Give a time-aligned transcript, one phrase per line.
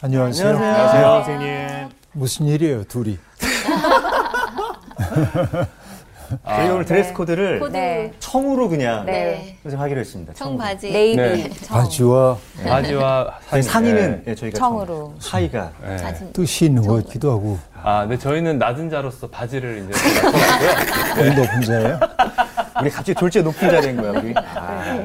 [0.00, 0.48] 안녕하세요.
[0.56, 1.88] 안녕하세요, 선생님.
[2.12, 3.18] 무슨 일이에요, 둘이?
[6.46, 7.72] 저희 오늘 드레스 코드를 코드.
[7.72, 8.10] 네.
[8.18, 9.58] 청으로 그냥 네.
[9.62, 10.32] 선생님 하기로 했습니다.
[10.32, 10.58] 청으로.
[10.58, 10.90] 청바지.
[10.90, 11.16] 네이비.
[11.16, 11.50] 네.
[11.50, 11.76] 청.
[11.78, 14.30] 바지와 바지와 저희 상의 는 네.
[14.30, 15.14] 예, 저희가 청으로.
[15.18, 15.98] 청, 하의가 네.
[15.98, 16.32] 사진.
[16.32, 19.92] 뜻이 있는 것 같기도 하고 아, 네, 저희는 낮은 자로서 바지를 이제
[21.36, 22.00] 높은 자예요.
[22.80, 24.32] 우리 갑자기 졸지에 높은 자리인 거야 우리.
[24.36, 24.96] 아,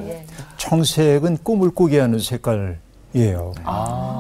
[0.68, 3.54] 청색은 꿈을 꾸게 하는 색깔이에요.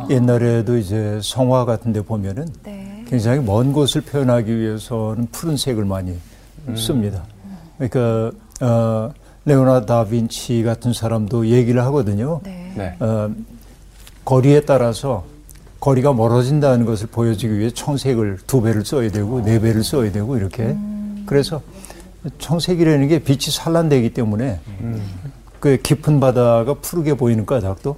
[0.09, 3.03] 옛날에도 이제 성화 같은 데 보면은 네.
[3.05, 6.17] 굉장히 먼 곳을 표현하기 위해서는 푸른색을 많이
[6.75, 7.23] 씁니다.
[7.77, 9.11] 그러니까 어,
[9.43, 12.39] 레오나르도 다빈치 같은 사람도 얘기를 하거든요.
[12.43, 12.73] 네.
[12.75, 12.95] 네.
[12.99, 13.29] 어,
[14.23, 15.25] 거리에 따라서
[15.81, 20.75] 거리가 멀어진다는 것을 보여주기 위해 청색을 두 배를 써야 되고 네 배를 써야 되고 이렇게
[21.25, 21.61] 그래서
[22.39, 24.59] 청색이라는 게 빛이 산란되기 때문에
[25.59, 27.97] 그 깊은 바다가 푸르게 보이는 까닭도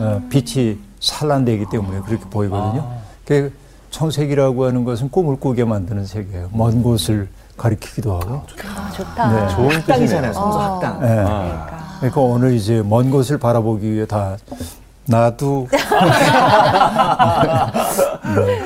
[0.00, 2.88] 어, 빛이 산란되기 때문에 그렇게 보이거든요.
[3.24, 3.52] 그
[3.90, 6.50] 청색이라고 하는 것은 꿈을 꾸게 만드는 색이에요.
[6.52, 8.42] 먼 곳을 가리키기도 하고.
[8.76, 9.32] 아, 좋다.
[9.32, 9.48] 네.
[9.54, 10.32] 좋은 학당이잖아요.
[10.32, 10.94] 성서 학당.
[11.02, 11.06] 예.
[11.06, 11.78] 그러니까.
[11.98, 14.36] 그러니까 오늘 이제 먼 곳을 바라보기 위해 다
[15.06, 15.68] 나도
[18.36, 18.62] 네.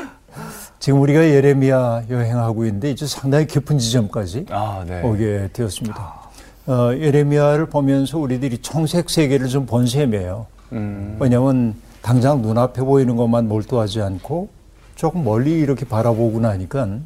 [0.79, 5.01] 지금 우리가 예레미야 여행하고 있는데 이제 상당히 깊은 지점까지 아, 네.
[5.03, 6.22] 오게 되었습니다.
[6.67, 10.47] 어, 예레미야를 보면서 우리들이 청색 세계를 좀 본 셈이에요.
[10.73, 11.17] 음.
[11.21, 14.49] 왜냐하면 당장 눈앞에 보이는 것만 몰두하지 않고
[14.95, 16.99] 조금 멀리 이렇게 바라보고 나니까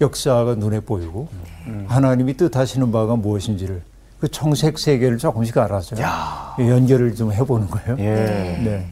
[0.00, 1.28] 역사가 눈에 보이고
[1.88, 3.82] 하나님이 뜻하시는 바가 무엇인지를
[4.20, 5.96] 그 청색 세계를 조금씩 알아서
[6.58, 7.96] 연결을 좀 해보는 거예요.
[7.98, 8.58] 예.
[8.62, 8.86] 네.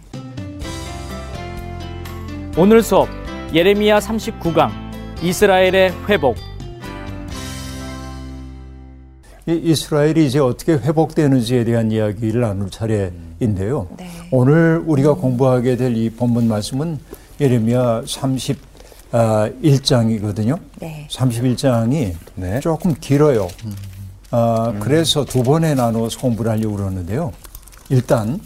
[2.57, 3.09] 오늘 수업
[3.53, 4.71] 예레미야 39강
[5.23, 6.37] 이스라엘의 회복
[9.47, 13.89] 이 이스라엘이 이제 어떻게 회복되는지에 대한 이야기를 나눌 차례인데요.
[13.99, 14.09] 네.
[14.31, 16.99] 오늘 우리가 공부하게 될 이 본문 말씀은
[17.41, 18.03] 예레미야
[19.13, 20.59] 31장이거든요.
[20.81, 21.07] 네.
[21.11, 22.61] 31장이 네.
[22.61, 23.49] 조금 길어요.
[24.31, 27.33] 아, 그래서 두 번에 나눠서 공부를 하려고 그러는데요.
[27.91, 28.41] 일단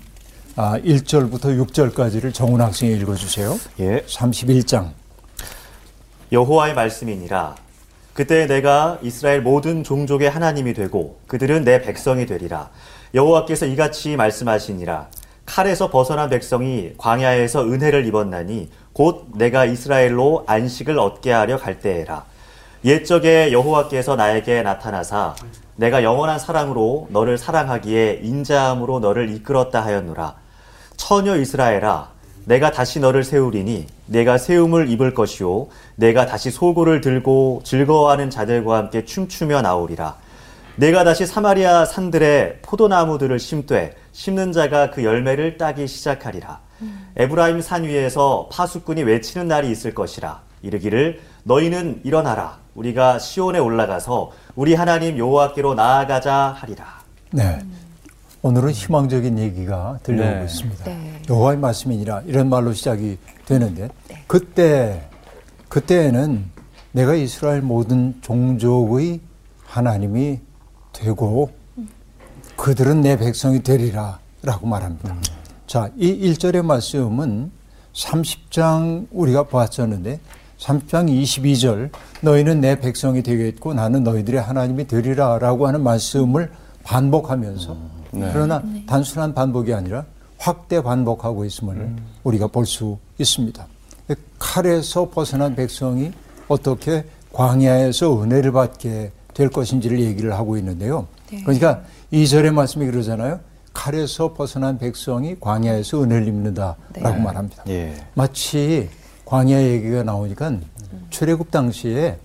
[0.56, 3.56] 아, 1절부터 6절까지를 정훈 학생이 읽어주세요.
[3.78, 4.02] 예.
[4.08, 4.90] 31장.
[6.32, 7.54] 여호와의 말씀이니라.
[8.18, 12.68] 그때 내가 이스라엘 모든 종족의 하나님이 되고 그들은 내 백성이 되리라.
[13.14, 15.06] 여호와께서 이같이 말씀하시니라.
[15.46, 22.24] 칼에서 벗어난 백성이 광야에서 은혜를 입었나니 곧 내가 이스라엘로 안식을 얻게 하려 갈 때에라.
[22.84, 25.36] 옛적에 여호와께서 나에게 나타나사
[25.76, 30.34] 내가 영원한 사랑으로 너를 사랑하기에 인자함으로 너를 이끌었다 하였노라.
[30.96, 32.17] 처녀 이스라엘아
[32.48, 39.04] 내가 다시 너를 세우리니 내가 세움을 입을 것이요 내가 다시 소고를 들고 즐거워하는 자들과 함께
[39.04, 40.16] 춤추며 나오리라.
[40.76, 46.60] 내가 다시 사마리아 산들에 포도나무들을 심되 심는 자가 그 열매를 따기 시작하리라.
[47.16, 50.40] 에브라임 산 위에서 파수꾼이 외치는 날이 있을 것이라.
[50.62, 52.56] 이르기를 너희는 일어나라.
[52.74, 56.86] 우리가 시온에 올라가서 우리 하나님 여호와께로 나아가자 하리라.
[57.30, 57.58] 네.
[58.42, 60.44] 오늘은 희망적인 얘기가 들려오고 네.
[60.44, 60.84] 있습니다.
[60.84, 61.22] 네.
[61.28, 63.88] 여호와의 말씀이니라 이런 말로 시작이 되는데
[64.26, 65.08] 그때
[65.68, 66.44] 그때에는
[66.92, 69.20] 내가 이스라엘 모든 종족의
[69.64, 70.40] 하나님이
[70.92, 71.50] 되고
[72.56, 75.16] 그들은 내 백성이 되리라라고 말합니다.
[75.66, 77.50] 자, 이 1절의 말씀은
[77.92, 80.20] 30장 우리가 봤었는데
[80.58, 81.90] 30장 22절
[82.22, 86.50] 너희는 내 백성이 되겠고 나는 너희들의 하나님이 되리라라고 하는 말씀을
[86.84, 90.04] 반복하면서 그러나 단순한 반복이 아니라
[90.38, 93.66] 확대 반복하고 있음을 우리가 볼 수 있습니다.
[94.38, 96.12] 칼에서 벗어난 백성이
[96.48, 101.06] 어떻게 광야에서 은혜를 받게 될 것인지를 얘기를 하고 있는데요.
[101.44, 103.40] 그러니까 이절의 말씀이 그러잖아요.
[103.74, 107.64] 칼에서 벗어난 백성이 광야에서 은혜를 입는다라고 말합니다.
[107.68, 107.94] 예.
[108.14, 108.88] 마치
[109.24, 110.52] 광야 얘기가 나오니까
[111.10, 112.18] 출애굽 당시에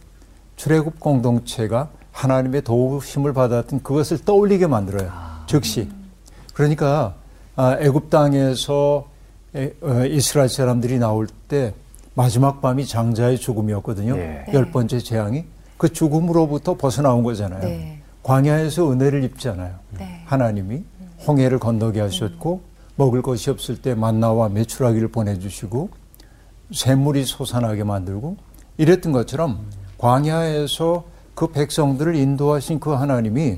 [0.55, 5.11] 출애굽 공동체가 하나님의 도우심을 받았던 그것을 떠올리게 만들어요.
[5.53, 5.87] 즉시.
[6.55, 7.15] 그러니까
[7.55, 9.05] 아, 애굽 땅에서
[9.55, 11.73] 에- 어, 이스라엘 사람들이 나올 때
[12.15, 14.17] 마지막 밤이 장자의 죽음이었거든요.
[14.17, 14.45] 예.
[14.53, 15.45] 열 번째 재앙이
[15.77, 17.61] 그 죽음으로부터 벗어나온 거잖아요.
[17.61, 17.99] 네.
[18.23, 19.75] 광야에서 은혜를 입잖아요.
[19.99, 20.21] 네.
[20.25, 20.83] 하나님이
[21.27, 22.61] 홍해를 건너게 하셨고
[22.95, 25.89] 먹을 것이 없을 때 만나와 메추라기를 보내주시고
[26.73, 28.37] 샘물이 솟아나게 만들고
[28.77, 29.65] 이랬던 것처럼
[29.97, 31.03] 광야에서
[31.35, 33.57] 그 백성들을 인도하신 그 하나님이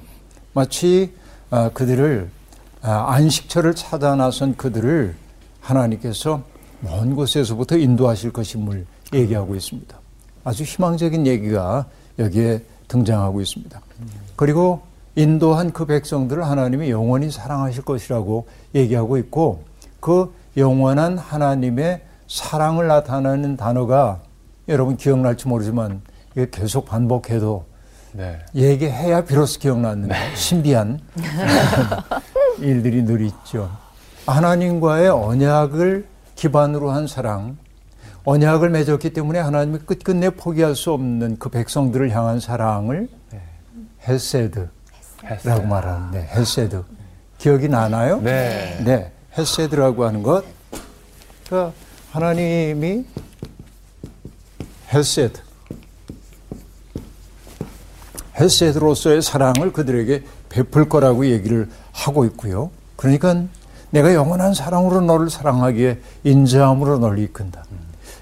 [0.53, 1.24] 마치 아,
[1.73, 2.29] 그들을
[2.81, 5.15] 아, 안식처를 찾아 나선 그들을
[5.59, 6.43] 하나님께서
[6.81, 9.97] 먼 곳에서부터 인도하실 것임을 얘기하고 있습니다.
[10.43, 11.85] 아주 희망적인 얘기가
[12.19, 13.81] 여기에 등장하고 있습니다.
[14.35, 14.81] 그리고
[15.15, 19.63] 인도한 그 백성들을 하나님이 영원히 사랑하실 것이라고 얘기하고 있고
[19.99, 24.19] 그 영원한 하나님의 사랑을 나타내는 단어가
[24.67, 26.01] 여러분 기억날지 모르지만
[26.33, 27.65] 이게 계속 반복해도
[28.15, 28.39] 네.
[28.55, 30.99] 얘기해야 비로소 기억나는 신비한
[32.59, 33.69] 일들이 늘 있죠.
[34.25, 37.57] 하나님과의 언약을 기반으로 한 사랑,
[38.23, 43.09] 언약을 맺었기 때문에 하나님이 끝끝내 포기할 수 없는 그 백성들을 향한 사랑을
[44.07, 44.69] 헤세드라고
[45.25, 45.61] 했어요.
[45.67, 46.83] 말하는데 헤세드
[47.37, 48.21] 기억이 나나요?
[48.21, 48.79] 네.
[48.83, 50.43] 네, 헤세드라고 하는 것.
[51.45, 51.73] 그러니까
[52.11, 53.05] 하나님이
[54.93, 55.39] 헤세드,
[58.39, 62.71] 헤세드로서의 사랑을 그들에게 베풀 거라고 얘기를 하고 있고요.
[62.95, 63.43] 그러니까
[63.89, 67.63] 내가 영원한 사랑으로 너를 사랑하기에 인자함으로 너를 이끈다.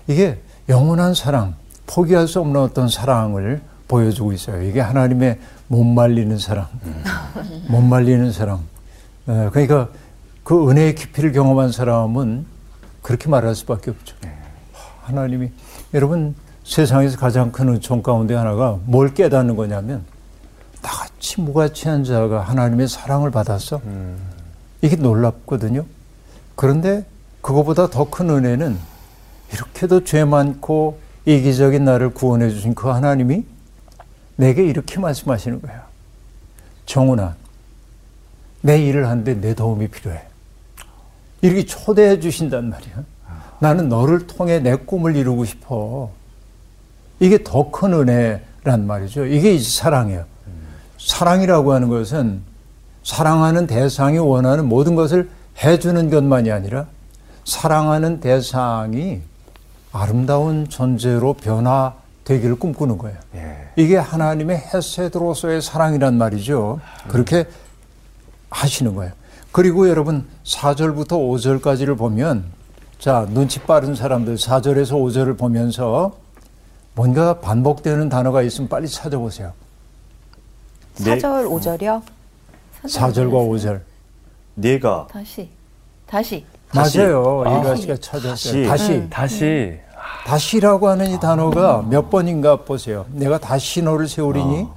[0.07, 0.39] 이게
[0.69, 1.55] 영원한 사랑,
[1.87, 4.61] 포기할 수 없는 어떤 사랑을 보여주고 있어요.
[4.63, 6.67] 이게 하나님의 못 말리는 사랑,
[7.67, 8.61] 못 말리는 사랑.
[9.27, 9.89] 에, 그러니까
[10.43, 12.45] 그 은혜의 깊이를 경험한 사람은
[13.01, 14.15] 그렇게 말할 수밖에 없죠.
[15.01, 15.49] 하나님이
[15.93, 20.03] 여러분 세상에서 가장 큰 은총 가운데 하나가 뭘 깨닫는 거냐면
[20.81, 23.81] 나같이 무가치한 자가 하나님의 사랑을 받았어.
[24.81, 25.85] 이게 놀랍거든요.
[26.55, 27.05] 그런데
[27.41, 28.77] 그거보다 더 큰 은혜는
[29.53, 33.45] 이렇게도 죄 많고 이기적인 나를 구원해 주신 그 하나님이
[34.35, 35.85] 내게 이렇게 말씀하시는 거야.
[36.85, 37.35] 정훈아,
[38.61, 40.21] 내 일을 하는데 내 도움이 필요해.
[41.41, 43.03] 이렇게 초대해 주신단 말이야.
[43.59, 46.11] 나는 너를 통해 내 꿈을 이루고 싶어.
[47.19, 49.25] 이게 더 큰 은혜란 말이죠.
[49.25, 50.25] 이게 이제 사랑이에요.
[50.97, 52.41] 사랑이라고 하는 것은
[53.03, 55.29] 사랑하는 대상이 원하는 모든 것을
[55.63, 56.85] 해주는 것만이 아니라
[57.45, 59.21] 사랑하는 대상이
[59.91, 63.17] 아름다운 존재로 변화되기를 꿈꾸는 거예요.
[63.35, 63.57] 예.
[63.75, 66.79] 이게 하나님의 헤세드로서의 사랑이란 말이죠.
[67.09, 67.45] 그렇게
[68.49, 69.11] 하시는 거예요.
[69.51, 72.45] 그리고 여러분 4절부터 5절까지를 보면
[72.97, 76.13] 자, 눈치 빠른 사람들 4절에서 5절을 보면서
[76.95, 79.53] 뭔가 반복되는 단어가 있으면 빨리 찾아보세요.
[80.97, 81.17] 네.
[81.17, 82.01] 4절, 5절이요?
[82.83, 83.81] 4절과 5절.
[84.55, 85.49] 네가 다시.
[86.05, 86.45] 다시.
[86.69, 86.97] 다시.
[86.99, 87.43] 맞아요.
[87.45, 87.59] 아.
[87.59, 88.67] 이가 씨가 찾았어요.
[88.67, 88.67] 다시.
[88.67, 89.09] 다시.
[89.09, 89.79] 다시
[90.25, 93.05] 다시라고 하는 이 단어가 몇 번인가 보세요.
[93.11, 94.67] 내가 다시 너를 세우리니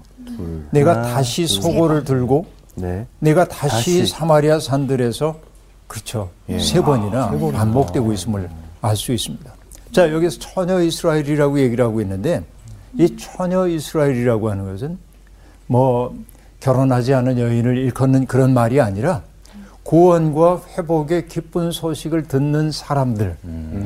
[0.71, 2.47] 내가 하나, 다시 둘, 소고를 들고
[2.77, 3.07] 네.
[3.19, 4.07] 내가 다시, 다시.
[4.07, 5.37] 사마리아 산들에서
[5.87, 6.31] 그렇죠.
[6.49, 6.59] 예.
[6.59, 8.49] 세 번이나 반복되고 있음을
[8.83, 9.53] 알 수 있습니다.
[9.93, 12.43] 자, 여기서 처녀 이스라엘이라고 얘기를 하고 있는데
[12.99, 14.99] 이 처녀 이스라엘이라고 하는 것은
[15.67, 16.17] 뭐
[16.61, 19.23] 결혼하지 않은 여인을 일컫는 그런 말이 아니라
[19.83, 23.37] 구원과 회복의 기쁜 소식을 듣는 사람들,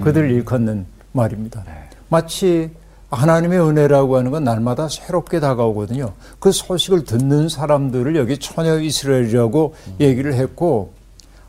[0.03, 1.65] 그들을 일컫는 말입니다.
[2.09, 2.71] 마치
[3.11, 6.13] 하나님의 은혜라고 하는 건 날마다 새롭게 다가오거든요.
[6.39, 10.93] 그 소식을 듣는 사람들을 여기 처녀 이스라엘이라고 얘기를 했고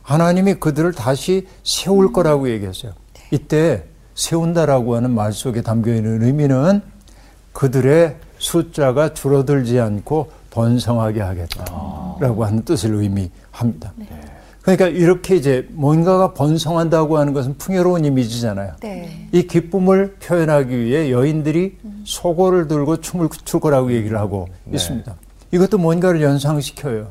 [0.02, 2.92] 하나님이 그들을 다시 세울 거라고 얘기했어요.
[3.30, 6.82] 이때 세운다라고 하는 말 속에 담겨 있는 의미는
[7.52, 13.92] 그들의 숫자가 줄어들지 않고 번성하게 하겠다라고 하는 뜻을 의미합니다.
[14.62, 18.74] 그러니까 이렇게 이제 뭔가가 번성한다고 하는 것은 풍요로운 이미지잖아요.
[18.80, 19.28] 네.
[19.32, 25.14] 이 기쁨을 표현하기 위해 여인들이 소고를 들고 춤을 출 거라고 얘기를 하고 있습니다.
[25.50, 27.08] 이것도 뭔가를 연상시켜요.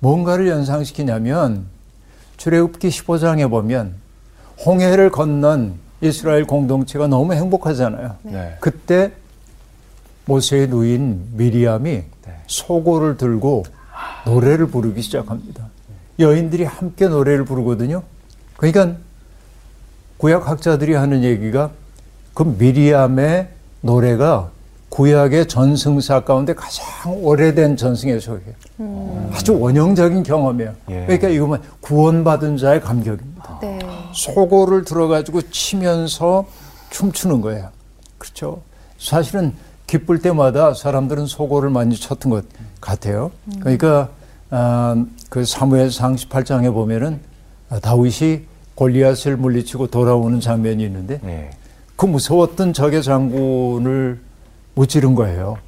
[0.00, 1.66] 뭔가를 연상시키냐면
[2.36, 3.94] 출애굽기 15장에 보면
[4.64, 8.16] 홍해를 건넌 이스라엘 공동체가 너무 행복하잖아요.
[8.22, 8.56] 네.
[8.60, 9.12] 그때
[10.26, 12.02] 모세의 누인 미리암이
[12.46, 13.64] 소고를 들고
[14.26, 15.68] 노래를 부르기 시작합니다.
[16.18, 18.02] 여인들이 함께 노래를 부르거든요.
[18.56, 18.96] 그러니까
[20.18, 21.70] 구약 학자들이 하는 얘기가
[22.34, 23.48] 그 미리암의
[23.80, 24.50] 노래가
[24.88, 26.84] 구약의 전승사 가운데 가장
[27.22, 29.28] 오래된 전승의 소리예요.
[29.32, 30.74] 아주 원형적인 경험이에요.
[30.90, 31.02] 예.
[31.04, 33.37] 그러니까 이거만 구원받은 자의 감격입니다.
[34.08, 34.32] 네.
[34.32, 36.46] 소고를 들어가지고 치면서
[36.90, 37.70] 춤추는 거예요.
[38.18, 38.62] 그렇죠.
[38.98, 39.54] 사실은
[39.86, 42.44] 기쁠 때마다 사람들은 소고를 많이 쳤던 것
[42.80, 43.30] 같아요.
[43.60, 44.10] 그러니까
[44.50, 47.20] 아, 그 사무엘 상 18장에 보면은
[47.70, 48.42] 아, 다윗이
[48.74, 51.50] 골리앗을 물리치고 돌아오는 장면이 있는데 네.
[51.96, 54.20] 그 무서웠던 적의 장군을
[54.74, 55.58] 무찌른 거예요.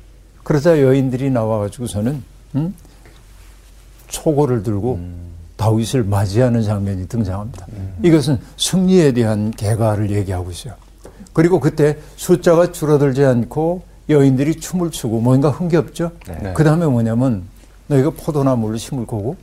[0.44, 2.22] 그러자 여인들이 나와가지고서는
[2.54, 2.74] 음?
[4.08, 5.00] 초고를 들고
[5.60, 7.66] 다윗을 맞이하는 장면이 등장합니다.
[8.02, 10.72] 이것은 승리에 대한 개가를 얘기하고 있어요.
[11.34, 16.12] 그리고 그때 숫자가 줄어들지 않고 여인들이 춤을 추고 뭔가 흥겹죠.
[16.26, 16.54] 네.
[16.54, 17.42] 그 다음에 뭐냐면
[17.88, 19.36] 너희가 포도나무를 심을 거고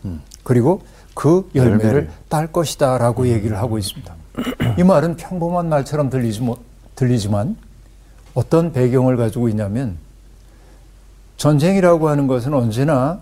[0.43, 0.81] 그리고
[1.13, 2.09] 그 열매를 열매를.
[2.29, 4.15] 딸 것이다라고 얘기를 하고 있습니다.
[4.79, 6.57] 이 말은 평범한 말처럼 들리지 뭐,
[6.95, 7.55] 들리지만
[8.33, 9.97] 어떤 배경을 가지고 있냐면
[11.37, 13.19] 전쟁이라고 하는 것은 언제나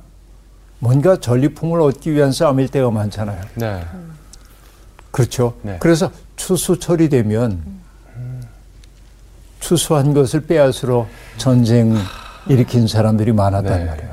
[0.86, 3.42] 뭔가 전리품을 얻기 위한 싸움일 때가 많잖아요.
[3.56, 3.84] 네.
[5.10, 5.56] 그렇죠.
[5.64, 5.78] 네.
[5.80, 7.60] 그래서 추수철이 되면
[9.60, 11.96] 추수한 것을 빼앗으러 전쟁
[12.48, 13.86] 일으킨 사람들이 많았단 네.
[13.86, 14.10] 말이에요.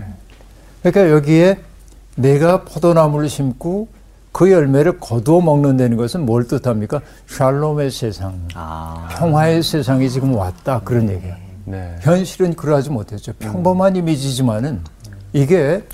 [0.82, 1.60] 그러니까 여기에
[2.16, 3.88] 내가 포도나무를 심고
[4.32, 7.02] 그 열매를 거두어 먹는다는 것은 뭘 뜻합니까?
[7.26, 9.08] 샬롬의 세상, 아.
[9.12, 11.36] 평화의 세상이 지금 왔다 그런 얘기예요.
[11.66, 11.96] 네.
[12.00, 13.34] 현실은 그러하지 못했죠.
[13.34, 14.80] 평범한 이미지지만은
[15.34, 15.84] 이게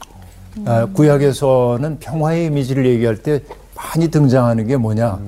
[0.67, 3.41] 아, 구약에서는 평화의 이미지를 얘기할 때
[3.75, 5.19] 많이 등장하는 게 뭐냐?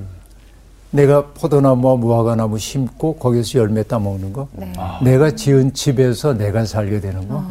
[0.91, 4.73] 내가 포도나무와 무화과나무 심고 거기서 열매 따먹는 거, 네.
[5.01, 7.43] 내가 지은 집에서 내가 살게 되는 거,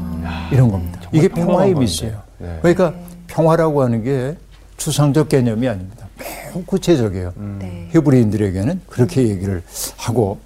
[0.52, 1.00] 이런 겁니다.
[1.10, 2.20] 이게 평화의 이미지예요.
[2.38, 2.58] 네.
[2.60, 2.92] 그러니까
[3.28, 4.36] 평화라고 하는 게
[4.76, 6.06] 추상적 개념이 아닙니다.
[6.18, 7.32] 매우 구체적이에요.
[7.60, 7.88] 네.
[7.92, 9.62] 히브리인들에게는 그렇게 얘기를
[9.96, 10.38] 하고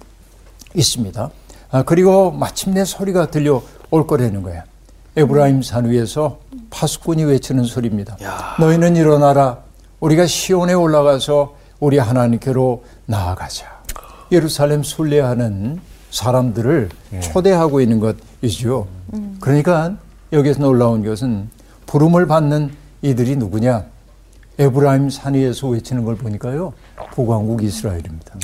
[0.73, 1.29] 있습니다.
[1.71, 4.61] 아, 그리고 마침내 소리가 들려올 거라는 거예요.
[5.17, 8.17] 에브라임 산 위에서 파수꾼이 외치는 소리입니다.
[8.59, 9.59] 너희는 일어나라.
[9.99, 13.65] 우리가 시온에 올라가서 우리 하나님께로 나아가자.
[14.31, 15.79] 예루살렘 순례하는
[16.11, 16.89] 사람들을
[17.21, 17.99] 초대하고 있는
[18.41, 18.87] 것이죠.
[19.39, 19.95] 그러니까
[20.33, 21.49] 여기서 놀라운 것은
[21.85, 23.85] 부름을 받는 이들이 누구냐?
[24.57, 26.73] 에브라임 산 위에서 외치는 걸 보니까요.
[27.13, 28.35] 북왕국 이스라엘입니다.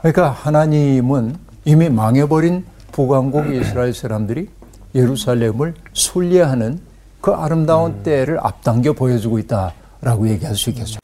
[0.00, 4.48] 그러니까 하나님은 이미 망해버린 북왕국 이스라엘 사람들이
[4.94, 6.80] 예루살렘을 순례하는
[7.20, 10.98] 그 아름다운 때를 앞당겨 보여주고 있다라고 얘기할 수 있겠어요.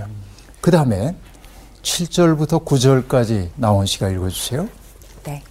[0.60, 1.14] 그 다음에
[1.82, 4.68] 7절부터 9절까지 나온 시가 읽어주세요.
[5.24, 5.42] 네.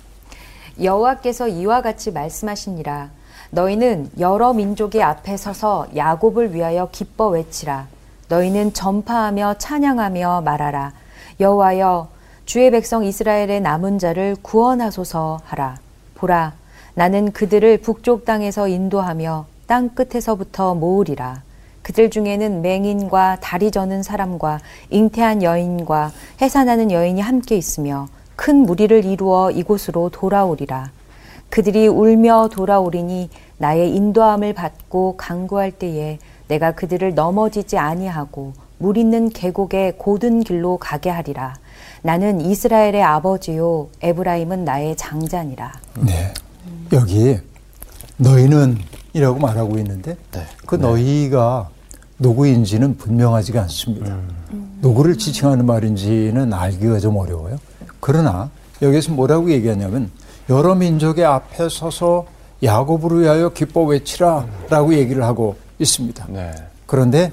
[0.82, 3.10] 여호와께서 이와 같이 말씀하시니라
[3.52, 7.88] 너희는 여러 민족의 앞에 서서 야곱을 위하여 기뻐 외치라
[8.28, 10.94] 너희는 전파하며 찬양하며 말하라
[11.40, 12.10] 여호와여
[12.46, 15.78] 주의 백성 이스라엘의 남은 자를 구원하소서 하라
[16.16, 16.54] 보라
[17.00, 21.44] 나는 그들을 북쪽 땅에서 인도하며 땅 끝에서부터 모으리라
[21.82, 29.50] 그들 중에는 맹인과 다리 저는 사람과 잉태한 여인과 해산하는 여인이 함께 있으며 큰 무리를 이루어
[29.50, 30.92] 이곳으로 돌아오리라.
[31.50, 33.30] 그들이 울며 돌아오리니
[33.60, 41.10] 나의 인도함을 받고 강구할 때에 내가 그들을 넘어지지 아니하고 물 있는 계곡의 고든 길로 가게
[41.10, 41.56] 하리라.
[42.02, 45.72] 나는 이스라엘의 아버지요 에브라임은 나의 장자니라.
[46.06, 46.34] 네.
[46.92, 47.38] 여기
[48.18, 48.78] 너희는
[49.14, 50.18] 이라고 말하고 있는데
[50.66, 51.70] 그 너희가
[52.20, 54.18] 누구인지는 분명하지가 않습니다.
[54.82, 57.58] 누구를 지칭하는 말인지는 알기가 좀 어려워요.
[58.00, 58.50] 그러나
[58.82, 60.12] 여기서 뭐라고 얘기하냐면
[60.50, 62.26] 여러 민족의 앞에 서서
[62.64, 66.26] 야곱을 위하여 기뻐 외치라 라고 얘기를 하고 있습니다.
[66.30, 66.52] 네.
[66.86, 67.32] 그런데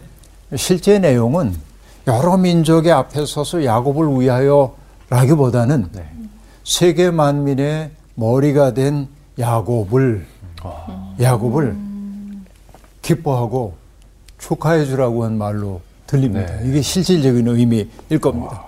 [0.54, 1.54] 실제 내용은
[2.06, 4.76] 여러 민족의 앞에 서서 야곱을 위하여
[5.08, 6.08] 라기보다는 네.
[6.64, 10.26] 세계 만민의 머리가 된 야곱을
[11.20, 11.76] 야곱을
[13.02, 13.74] 기뻐하고
[14.38, 16.54] 축하해 주라고 한 말로 들립니다.
[16.56, 16.68] 네.
[16.68, 17.88] 이게 실질적인 의미일
[18.20, 18.62] 겁니다.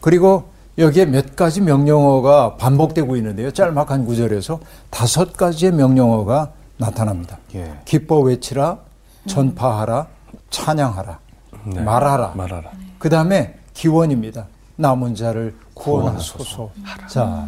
[0.00, 0.44] 그리고
[0.78, 3.50] 여기에 몇 가지 명령어가 반복되고 있는데요.
[3.50, 4.60] 짤막한 구절에서
[4.90, 7.38] 다섯 가지의 명령어가 나타납니다.
[7.54, 7.72] 예.
[7.84, 8.78] 기뻐 외치라,
[9.26, 10.06] 전파하라,
[10.50, 11.18] 찬양하라,
[11.66, 11.82] 네.
[11.82, 12.32] 말하라.
[12.34, 12.70] 말하라.
[12.98, 14.46] 그 다음에 기원입니다.
[14.76, 16.70] 남은 자를 구원하소서.
[17.08, 17.46] 자,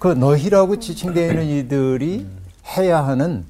[0.00, 2.26] 그 너희라고 지칭되어 있는 이들이
[2.76, 3.44] 해야 하는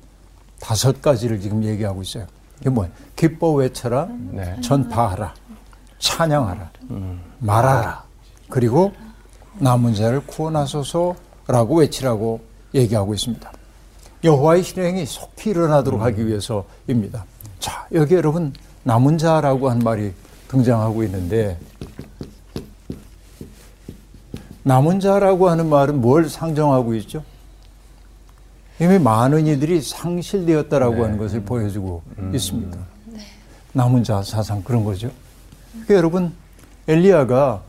[0.59, 2.27] 다섯 가지를 지금 얘기하고 있어요.
[2.61, 2.93] 이게 뭐예요?
[3.15, 4.61] 기뻐 외쳐라, 네.
[4.61, 5.33] 전파하라,
[6.01, 6.71] 찬양하라,
[7.39, 8.03] 말하라,
[8.49, 8.93] 그리고
[9.59, 12.41] 남은 자를 구원하소서라고 외치라고
[12.75, 13.53] 얘기하고 있습니다.
[14.25, 17.25] 여호와의 실행이 속히 일어나도록 하기 위해서입니다.
[17.61, 18.53] 자, 여기 여러분
[18.83, 20.13] 남은 자라고 한 말이
[20.49, 21.59] 등장하고 있는데
[24.63, 27.23] 남은 자라고 하는 말은 뭘 상정하고 있죠?
[28.81, 32.03] 이미 많은 이들이 상실되었다라고 하는 것을 보여주고
[32.33, 32.79] 있습니다.
[33.73, 35.11] 남은 자 사상 그런 거죠.
[35.73, 36.33] 그러니까 여러분
[36.89, 37.63] 엘리야가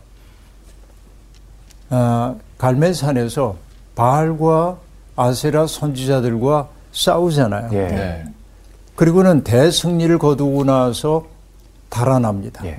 [1.90, 3.58] 아, 갈멜산에서
[3.96, 4.78] 바알과
[5.16, 7.70] 아세라 선지자들과 싸우잖아요.
[7.74, 7.88] 예.
[7.88, 8.26] 네.
[8.96, 11.28] 그리고는 대승리를 거두고 나서
[11.90, 12.66] 달아납니다.
[12.66, 12.78] 예.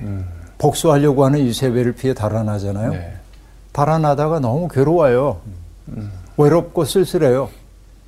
[0.57, 2.91] 복수하려고 하는 이세벨을 피해 달아나잖아요.
[3.73, 3.79] 네.
[3.79, 5.41] 달아나다가 너무 괴로워요.
[6.37, 7.49] 외롭고 쓸쓸해요.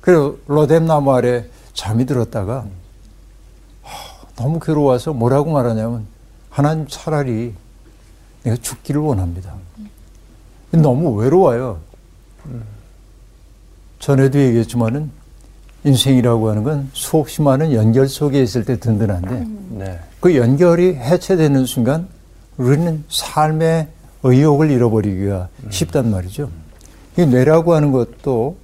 [0.00, 1.44] 그래서 로뎀나무 아래
[1.74, 2.64] 잠이 들었다가
[3.82, 6.06] 하, 너무 괴로워서 뭐라고 말하냐면
[6.48, 7.52] 하나님 차라리
[8.44, 9.54] 내가 죽기를 원합니다.
[10.70, 11.78] 너무 외로워요.
[13.98, 15.10] 전에도 얘기했지만은
[15.84, 20.00] 인생이라고 하는 건 수없이 많은 연결 속에 있을 때 든든한데 네.
[20.20, 22.08] 그 연결이 해체되는 순간
[22.56, 23.88] 우리는 삶의
[24.22, 26.50] 의욕을 잃어버리기가 쉽단 말이죠.
[27.18, 28.56] 이 뇌라고 하는 것도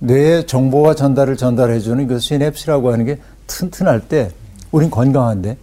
[0.00, 4.30] 뇌에 정보와 전달을 전달해주는 그 시냅스라고 하는 게 튼튼할 때
[4.72, 5.56] 우린 건강한데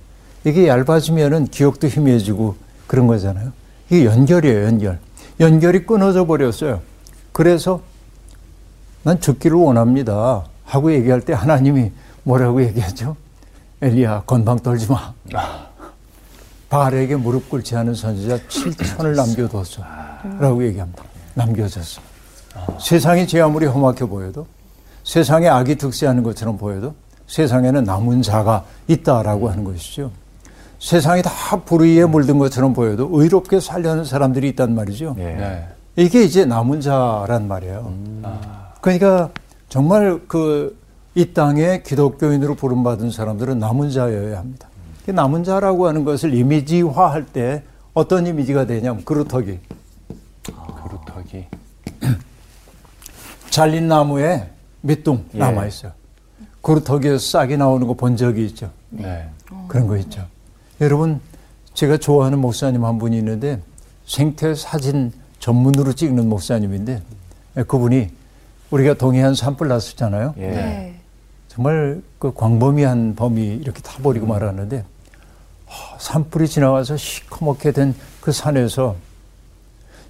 [0.46, 2.56] 이게 얇아지면은 기억도 희미해지고
[2.88, 3.52] 그런 거잖아요.
[3.90, 5.00] 이게 연결이에요, 연결.
[5.40, 6.82] 연결이 끊어져 버렸어요.
[7.32, 7.82] 그래서
[9.04, 10.46] 난 죽기를 원합니다.
[10.64, 11.92] 하고 얘기할 때 하나님이
[12.24, 13.16] 뭐라고 얘기하죠?
[13.82, 15.14] 엘리야, 건방 떨지 마.
[16.70, 19.84] 바알에게 무릎 꿇지 않은 선지자 7천을 남겨뒀어.
[20.40, 21.04] 라고 얘기합니다.
[21.34, 22.02] 남겨졌어.
[22.80, 24.46] 세상이 제 아무리 험악해 보여도
[25.04, 26.94] 세상에 악이 득세하는 것처럼 보여도
[27.28, 30.12] 세상에는 남은 자가 있다라고 하는 것이죠.
[30.80, 31.32] 세상이 다
[31.66, 35.16] 불의에 물든 것처럼 보여도 의롭게 살려는 사람들이 있단 말이죠.
[35.20, 35.24] 예.
[35.24, 35.68] 네.
[35.96, 37.94] 이게 이제 남은 자란 말이에요.
[38.82, 39.30] 그러니까
[39.68, 40.80] 정말 그
[41.20, 44.69] 이 땅에 기독교인으로 부름받은 사람들은 남은 자여야 합니다.
[45.10, 47.64] 그 남은 자라고 하는 것을 이미지화할 때
[47.96, 49.58] 어떤 이미지가 되냐면 그루터기.
[50.44, 51.48] 그루터기.
[53.50, 54.52] 잘린 나무에
[54.82, 55.40] 밑둥 예.
[55.40, 55.94] 남아 있어요.
[56.62, 58.70] 그루터기에서 싹이 나오는 거 본 적이 있죠.
[58.92, 59.28] 네.
[59.68, 60.28] 그런 거 있죠.
[60.80, 61.20] 여러분,
[61.74, 63.60] 제가 좋아하는 목사님 한 분이 있는데
[64.06, 67.02] 생태 사진 전문으로 찍는 목사님인데
[67.68, 68.12] 그분이
[68.70, 70.36] 우리가 동해안 산불 났었잖아요.
[70.38, 70.48] 예.
[70.52, 71.00] 네.
[71.48, 74.84] 정말 그 광범위한 범위 이렇게 다 버리고 말았는데 하,
[76.00, 78.96] 산불이 지나가서 시커멓게 된 그 산에서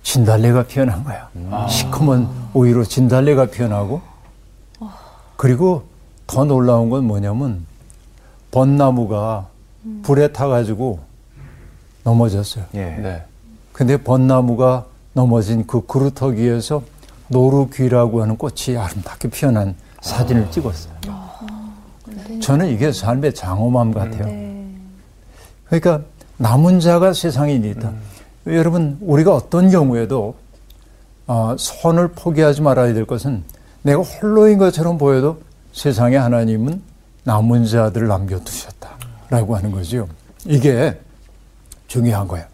[0.04, 1.30] 진달래가 피어난 거야.
[1.70, 4.01] 시커먼 오이로 진달래가 피어나고
[5.38, 5.84] 그리고
[6.28, 7.66] 더 놀라운 건 뭐냐면
[8.51, 9.48] 벚나무가
[10.04, 11.00] 불에 타가지고
[12.04, 12.66] 넘어졌어요.
[12.74, 12.86] 예.
[12.98, 13.24] 네.
[13.72, 16.82] 근데 벚나무가 넘어진 그 그루터기에서
[17.28, 20.94] 노루귀라고 하는 꽃이 아름답게 피어난 사진을 찍었어요.
[22.42, 24.49] 저는 이게 삶의 장엄함 같아요.
[25.70, 26.02] 그러니까
[26.38, 27.94] 남은 자가 세상에 있다.
[28.48, 30.36] 여러분 우리가 어떤 경우에도
[31.28, 33.44] 어, 선을 포기하지 말아야 될 것은
[33.84, 35.42] 내가 홀로인 것처럼 보여도
[35.74, 36.82] 세상에 하나님은
[37.24, 40.08] 남은 자들을 남겨두셨다라고 하는 거죠.
[40.46, 41.00] 이게
[41.88, 42.46] 중요한 거예요.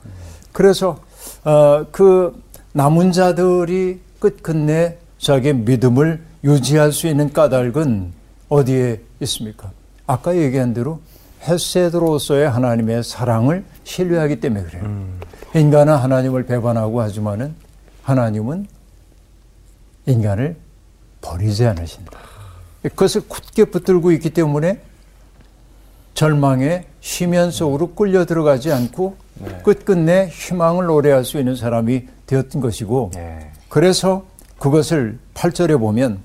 [0.52, 1.00] 그래서
[1.46, 2.42] 어, 그
[2.74, 8.12] 남은 자들이 끝끝내 자기의 믿음을 유지할 수 있는 까닭은
[8.50, 9.72] 어디에 있습니까?
[10.06, 11.00] 아까 얘기한 대로
[11.46, 15.06] 헤세드로서의 하나님의 사랑을 신뢰하기 때문에 그래요.
[15.54, 17.56] 인간은 하나님을 배반하고 하지만은
[18.04, 18.68] 하나님은
[20.06, 20.56] 인간을
[21.22, 22.20] 버리지 않으신다.
[22.84, 24.82] 그것을 굳게 붙들고 있기 때문에
[26.14, 29.18] 절망의 심연 속으로 끌려 들어가지 않고
[29.64, 33.52] 끝끝내 희망을 노래할 수 있는 사람이 되었던 것이고 예.
[33.68, 34.26] 그래서
[34.58, 36.20] 그것을 8절에 보면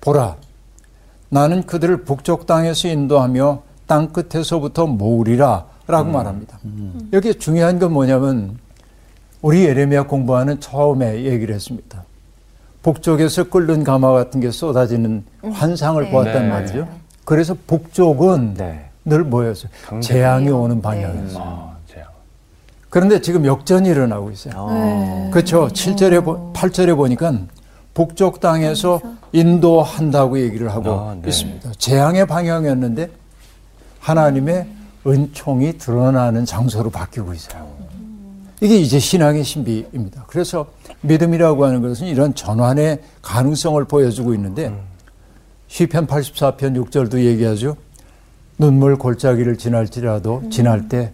[0.00, 0.36] 보라
[1.28, 6.58] 나는 그들을 북쪽 땅에서 인도하며 땅 끝에서부터 모으리라 라고 말합니다.
[7.12, 8.58] 여기 중요한 건 뭐냐면
[9.42, 12.04] 우리 예레미야 공부하는 처음에 얘기를 했습니다.
[12.82, 16.10] 북쪽에서 끓는 가마 같은 게 쏟아지는 환상을 네.
[16.10, 16.48] 보았단 네.
[16.48, 16.88] 말이죠.
[17.24, 18.90] 그래서 북쪽은 네.
[19.04, 19.70] 늘 뭐였어요?
[20.00, 21.42] 재앙이 오는 방향이었어요.
[21.42, 22.08] 아, 제가.
[22.90, 24.54] 그런데 지금 역전이 일어나고 있어요.
[24.56, 25.30] 어.
[25.32, 25.68] 그렇죠.
[25.68, 27.32] 7절에 보, 8절에 보니까
[27.94, 29.00] 북쪽 땅에서
[29.32, 31.28] 인도한다고 얘기를 하고 아, 네.
[31.28, 31.72] 있습니다.
[31.78, 33.10] 재앙의 방향이었는데
[34.06, 34.68] 하나님의
[35.04, 37.66] 은총이 드러나는 장소로 바뀌고 있어요.
[38.60, 40.26] 이게 이제 신앙의 신비입니다.
[40.28, 40.66] 그래서
[41.00, 44.72] 믿음이라고 하는 것은 이런 전환의 가능성을 보여주고 있는데
[45.66, 47.76] 시편 84편 6절도 얘기하죠.
[48.58, 51.12] 눈물 골짜기를 지날지라도 지날 때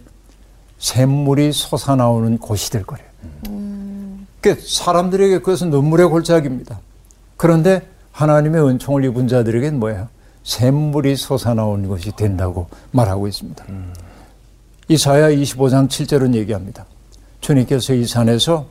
[0.77, 3.07] 샘물이 솟아나오는 곳이 될 거래요.
[4.39, 6.79] 그 사람들에게 그것은 눈물의 골짜기입니다.
[7.37, 10.09] 그런데 하나님의 은총을 입은 자들에게는 뭐예요?
[10.43, 13.65] 샘물이 솟아나오는 것이 된다고 말하고 있습니다.
[14.89, 16.85] 이사야 25장 7절은 얘기합니다.
[17.41, 18.67] 주님께서 이 산에서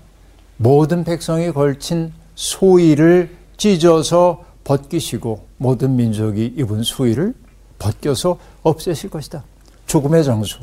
[0.56, 7.35] 모든 백성이 걸친 소위를 찢어서 벗기시고 모든 민족이 입은 수위를
[7.78, 9.42] 벗겨서 없애실 것이다.
[9.87, 10.58] 죽음의 장소.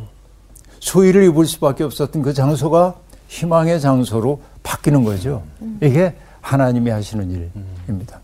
[0.79, 2.95] 수위를 입을 수밖에 없었던 그 장소가
[3.27, 5.43] 희망의 장소로 바뀌는 거죠.
[5.81, 7.51] 이게 하나님이 하시는
[7.85, 8.21] 일입니다.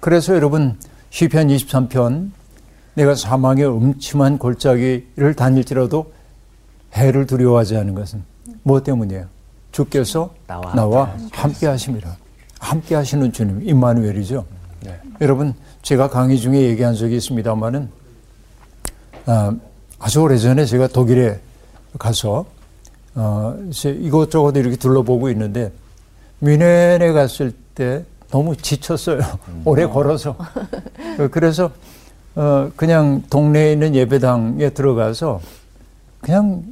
[0.00, 0.78] 그래서 여러분
[1.10, 2.30] 시편 23편
[2.94, 6.12] 내가 사망의 음침한 골짜기를 다닐지라도
[6.94, 8.24] 해를 두려워하지 않은 것은
[8.62, 9.26] 무엇 때문이에요?
[9.72, 12.16] 주께서 나와 나와, 함께 하심이라.
[12.58, 14.44] 함께 하시는 주님, 임마누엘이죠.
[14.82, 15.00] 네.
[15.20, 17.88] 여러분, 제가 강의 중에 얘기한 적이 있습니다만은,
[19.26, 19.54] 아,
[19.98, 21.38] 아주 오래 전에 제가 독일에
[21.98, 22.46] 가서,
[23.14, 25.72] 어, 이것저것 이렇게 둘러보고 있는데,
[26.40, 29.20] 뮌헨에 갔을 때 너무 지쳤어요.
[29.64, 30.30] 오래 걸어서.
[31.18, 31.70] 어, 그래서,
[32.34, 35.40] 어, 그냥 동네에 있는 예배당에 들어가서,
[36.20, 36.62] 그냥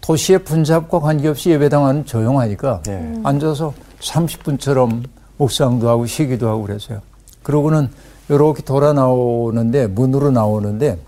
[0.00, 3.20] 도시의 분잡과 관계없이 예배당은 조용하니까 네.
[3.22, 5.04] 앉아서 30분처럼
[5.36, 7.00] 묵상도 하고 쉬기도 하고 그래서요.
[7.42, 7.88] 그러고는
[8.28, 10.98] 이렇게 돌아 나오는데 문으로 나오는데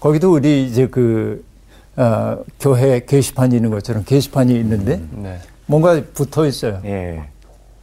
[0.00, 1.44] 거기도 우리 이제 그
[1.96, 5.38] 어, 교회 게시판이 있는 것처럼 게시판이 있는데 네.
[5.66, 6.80] 뭔가 붙어 있어요.
[6.84, 7.28] 예.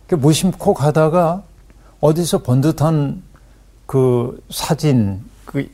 [0.08, 1.44] 그 무심코 가다가
[2.02, 3.24] 어디서 본 듯한
[3.86, 5.68] 그 사진 그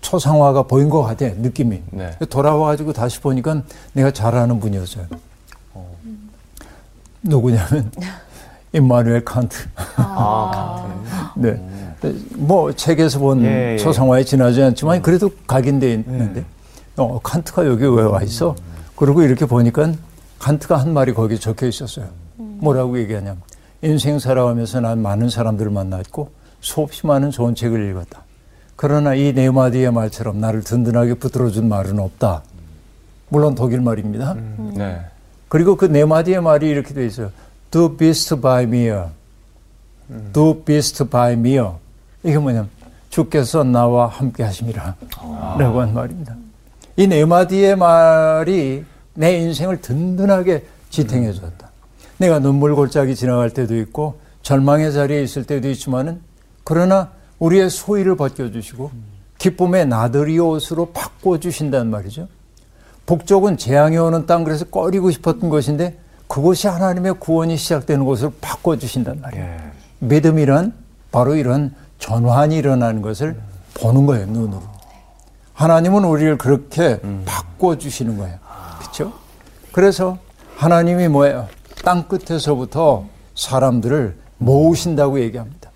[0.00, 2.16] 초상화가 보인 것 같아 느낌이 네.
[2.30, 5.06] 돌아와가지고 다시 보니까 내가 잘 아는 분이었어요.
[7.22, 7.90] 누구냐면
[8.72, 9.56] 임마누엘 칸트.
[9.96, 10.86] 아,
[11.36, 11.60] 네.
[12.36, 13.78] 뭐 책에서 본 예, 예.
[13.78, 16.44] 초상화에 지나지 않지만 그래도 각인돼 있는데
[16.96, 18.54] 어, 칸트가 여기 왜 와 있어?
[18.94, 19.92] 그리고 이렇게 보니까
[20.38, 22.06] 칸트가 한 말이 거기 적혀 있었어요.
[22.36, 23.40] 뭐라고 얘기하냐면
[23.82, 28.22] 인생 살아가면서 난 많은 사람들을 만났고 수없이 많은 좋은 책을 읽었다.
[28.76, 32.42] 그러나 이 네 마디의 말처럼 나를 든든하게 붙들어준 말은 없다.
[33.28, 34.34] 물론 독일 말입니다.
[34.74, 35.00] 네.
[35.48, 37.30] 그리고 그 네 마디의 말이 이렇게 돼 있어요.
[37.70, 38.90] Do best by me.
[40.32, 41.58] Do best by me.
[42.22, 42.68] 이게 뭐냐면
[43.10, 44.94] 주께서 나와 함께 하심이라.
[45.58, 46.34] 라고 한 말입니다.
[46.96, 51.57] 이 네 마디의 말이 내 인생을 든든하게 지탱해 줬다.
[52.18, 56.20] 내가 눈물 골짜기 지나갈 때도 있고 절망의 자리에 있을 때도 있지만은
[56.64, 58.90] 그러나 우리의 소위를 벗겨주시고
[59.38, 62.28] 기쁨의 나들이 옷으로 바꿔주신다는 말이죠.
[63.06, 69.44] 북쪽은 재앙이 오는 땅 그래서 꺼리고 싶었던 것인데 그곳이 하나님의 구원이 시작되는 곳으로 바꿔주신단 말이에요.
[69.44, 69.58] 예.
[70.00, 70.74] 믿음이란
[71.10, 73.40] 바로 이런 전환이 일어나는 것을
[73.74, 74.62] 보는 거예요, 눈으로.
[75.54, 78.38] 하나님은 우리를 그렇게 바꿔주시는 거예요.
[78.78, 79.12] 그렇죠?
[79.72, 80.18] 그래서
[80.56, 81.48] 하나님이 뭐예요?
[81.84, 85.70] 땅 끝에서부터 사람들을 모으신다고 얘기합니다.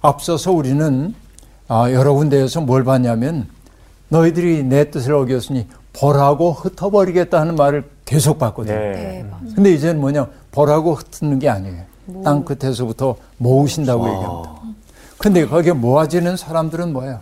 [0.00, 1.14] 앞서서 우리는
[1.68, 3.48] 아, 여러 군데에서 뭘 봤냐면
[4.08, 8.74] 너희들이 내 뜻을 어겼으니 벌하고 흩어버리겠다는 말을 계속 봤거든요.
[8.74, 8.92] 네.
[8.92, 9.54] 네, 맞아요.
[9.54, 11.82] 근데 이제는 뭐냐 벌하고 흩는 게 아니에요.
[12.24, 14.52] 땅 끝에서부터 모으신다고 얘기합니다.
[15.18, 17.20] 근데 거기에 모아지는 사람들은 뭐예요?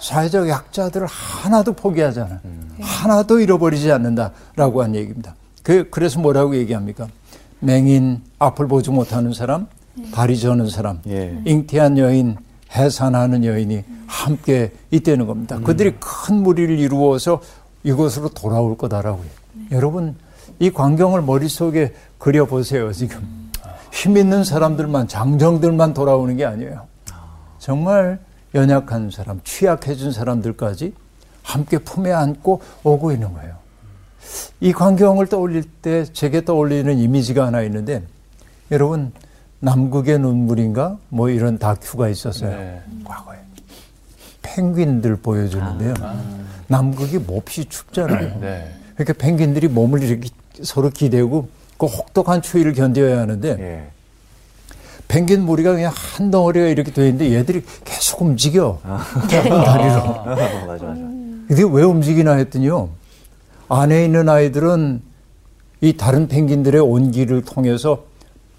[0.00, 2.40] 사회적 약자들을 하나도 포기하잖아.
[2.80, 5.34] 하나도 잃어버리지 않는다라고 한 얘기입니다.
[5.62, 7.06] 그, 그래서 뭐라고 얘기합니까?
[7.62, 9.66] 맹인, 앞을 보지 못하는 사람,
[10.12, 11.40] 다리 저는 사람, 예.
[11.44, 12.36] 잉태한 여인,
[12.74, 15.58] 해산하는 여인이 함께 있다는 겁니다.
[15.60, 17.40] 그들이 큰 무리를 이루어서
[17.84, 19.26] 이곳으로 돌아올 거다라고요.
[19.70, 20.16] 여러분,
[20.58, 23.50] 이 광경을 머릿속에 그려보세요, 지금.
[23.92, 26.86] 힘 있는 사람들만, 장정들만 돌아오는 게 아니에요.
[27.58, 28.18] 정말
[28.54, 30.94] 연약한 사람, 취약해진 사람들까지
[31.42, 33.61] 함께 품에 안고 오고 있는 거예요.
[34.60, 38.02] 이 광경을 떠올릴 때 제게 떠올리는 이미지가 하나 있는데
[38.70, 39.12] 여러분
[39.60, 42.50] 남극의 눈물인가 뭐 이런 다큐가 있었어요.
[42.50, 42.80] 네.
[43.04, 43.38] 과거에
[44.42, 45.94] 펭귄들 보여주는데요.
[46.68, 48.38] 남극이 몹시 춥잖아요.
[48.40, 48.72] 네.
[48.94, 50.28] 그러니까 펭귄들이 몸을 이렇게
[50.62, 53.88] 서로 기대고 그 혹독한 추위를 견뎌야 하는데 예.
[55.08, 58.80] 펭귄 무리가 그냥 한 덩어리가 이렇게 돼 있는데 얘들이 계속 움직여.
[59.28, 60.24] 짧은 다리로.
[60.24, 60.86] 맞아, 맞아.
[60.86, 62.88] 근데 왜 움직이나 했더니요.
[63.72, 65.00] 안에 있는 아이들은
[65.80, 68.04] 이 다른 펭귄들의 온기를 통해서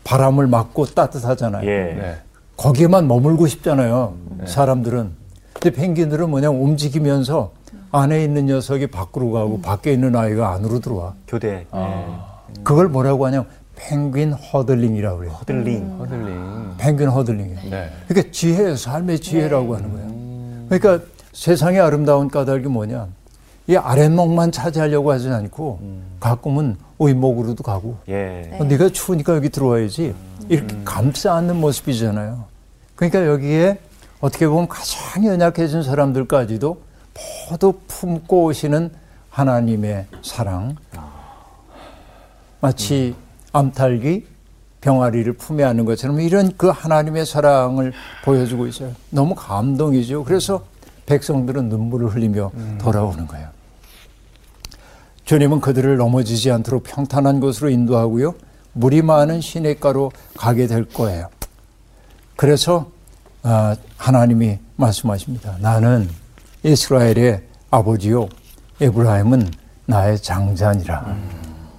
[0.04, 1.70] 바람을 맞고 따뜻하잖아요.
[1.70, 1.94] 예.
[1.94, 2.18] 네.
[2.58, 4.16] 거기에만 머물고 싶잖아요.
[4.46, 5.12] 사람들은.
[5.54, 7.52] 근데 펭귄들은 뭐냐 움직이면서
[7.92, 11.14] 안에 있는 녀석이 밖으로 가고 밖에 있는 아이가 안으로 들어와.
[11.28, 11.68] 교대.
[12.64, 15.32] 그걸 뭐라고 하냐면 펭귄 huddling이라고 그래요.
[15.34, 15.98] huddling.
[16.00, 16.72] huddling.
[16.80, 17.70] 펭귄 huddling이에요.
[17.70, 17.90] 네.
[18.08, 20.68] 그러니까 지혜, 삶의 지혜라고 하는 거예요.
[20.70, 23.08] 그러니까 세상의 아름다운 까닭이 뭐냐.
[23.68, 25.80] 이 아랫목만 차지하려고 하지 않고
[26.20, 28.50] 가끔은 윗목으로도 가고 예.
[28.60, 30.14] 어, 네가 추우니까 여기 들어와야지
[30.50, 32.46] 이렇게 감싸 안는 모습이잖아요.
[32.96, 33.80] 그러니까 여기에
[34.20, 36.78] 어떻게 보면 가장 연약해진 사람들까지도
[37.50, 38.92] 모두 품고 오시는
[39.30, 40.76] 하나님의 사랑.
[42.62, 43.16] 마치
[43.52, 44.26] 암탉이
[44.82, 48.92] 병아리를 품에 안는 것처럼 이런 그 하나님의 사랑을 보여주고 있어요.
[49.10, 50.24] 너무 감동이죠.
[50.24, 50.64] 그래서
[51.06, 53.53] 백성들은 눈물을 흘리며 돌아오는 거예요.
[55.26, 58.36] 주님은 그들을 넘어지지 않도록 평탄한 곳으로 인도하고요.
[58.74, 61.30] 물이 많은 시냇가로 가게 될 거예요.
[62.36, 62.92] 그래서
[63.44, 65.58] 아, 하나님이 말씀하십니다.
[65.60, 66.10] 나는
[66.64, 68.28] 이스라엘의 아버지요.
[68.82, 69.52] 에브라임은
[69.86, 71.18] 나의 장자니라.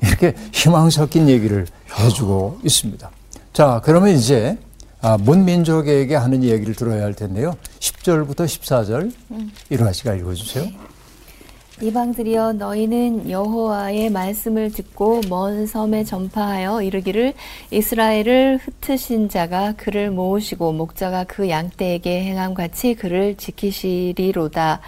[0.03, 1.67] 이렇게 희망 섞인 얘기를
[1.99, 3.11] 해주고 있습니다.
[3.53, 4.59] 자, 그러면 이제
[5.01, 7.55] 아, 문민족에게 하는 얘기를 들어야 할 텐데요.
[7.79, 9.13] 10절부터 14절
[9.71, 10.67] 이러하시가 읽어주세요.
[11.83, 17.35] 이방들이여 너희는 여호와의 말씀을 듣고 먼 섬에 전파하여 이르기를
[17.73, 24.81] 이스라엘을 흩으신 자가 그를 모으시고 목자가 그 양떼에게 행함 같이 그를 지키시리로다.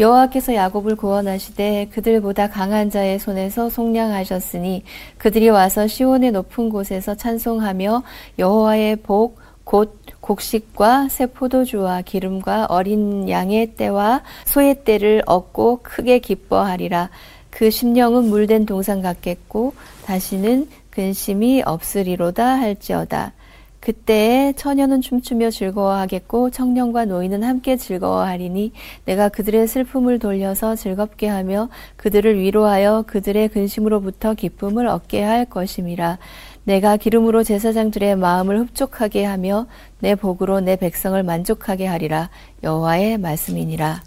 [0.00, 4.82] 여호와께서 야곱을 구원하시되 그들보다 강한 자의 손에서 속량하셨으니
[5.18, 8.02] 그들이 와서 시온의 높은 곳에서 찬송하며
[8.38, 9.95] 여호와의 복 곧
[10.26, 17.10] 곡식과 새 포도주와 기름과 어린 양의 때와 소의 때를 얻고 크게 기뻐하리라.
[17.50, 23.34] 그 심령은 물된 동산 같겠고 다시는 근심이 없으리로다 할지어다.
[23.78, 28.72] 그때에 처녀는 춤추며 즐거워하겠고 청년과 노인은 함께 즐거워하리니
[29.04, 36.18] 내가 그들의 슬픔을 돌려서 즐겁게 하며 그들을 위로하여 그들의 근심으로부터 기쁨을 얻게 할 것임이라.
[36.66, 39.66] 내가 기름으로 제사장들의 마음을 흡족하게 하며
[40.00, 42.28] 내 복으로 내 백성을 만족하게 하리라.
[42.64, 44.02] 여호와의 말씀이니라.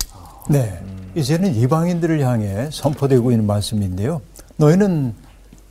[0.50, 0.78] 네.
[1.16, 4.22] 이제는 이방인들을 향해 선포되고 있는 말씀인데요.
[4.58, 5.14] 너희는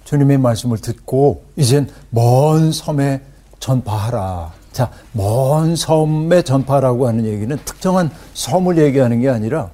[0.04, 3.20] 주님의 말씀을 듣고 이젠 먼 섬에
[3.60, 4.52] 전파하라.
[4.72, 9.68] 자, 먼 섬에 전파라고 하는 얘기는 특정한 섬을 얘기하는 게 아니라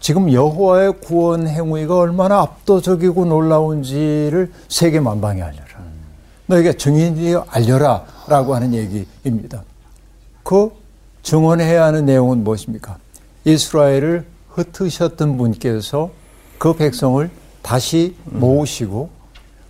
[0.00, 5.69] 지금 여호와의 구원 행위가 얼마나 압도적이고 놀라운지를 세계 만방에 알려라.
[6.50, 9.62] 너에게 증인이 알려라 라고 하는 얘기입니다.
[10.42, 10.70] 그
[11.22, 12.98] 증언해야 하는 내용은 무엇입니까?
[13.44, 16.10] 이스라엘을 흩으셨던 분께서
[16.58, 17.30] 그 백성을
[17.62, 19.10] 다시 모으시고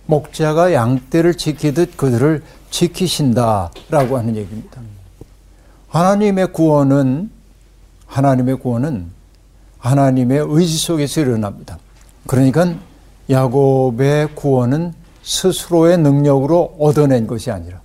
[0.07, 4.81] 목자가 양떼를 지키듯 그들을 지키신다라고 하는 얘기입니다.
[5.87, 7.29] 하나님의 구원은
[8.07, 9.11] 하나님의 구원은
[9.77, 11.77] 하나님의 의지 속에서 일어납니다.
[12.25, 12.73] 그러니까
[13.29, 17.81] 야곱의 구원은 스스로의 능력으로 얻어낸 것이 아니라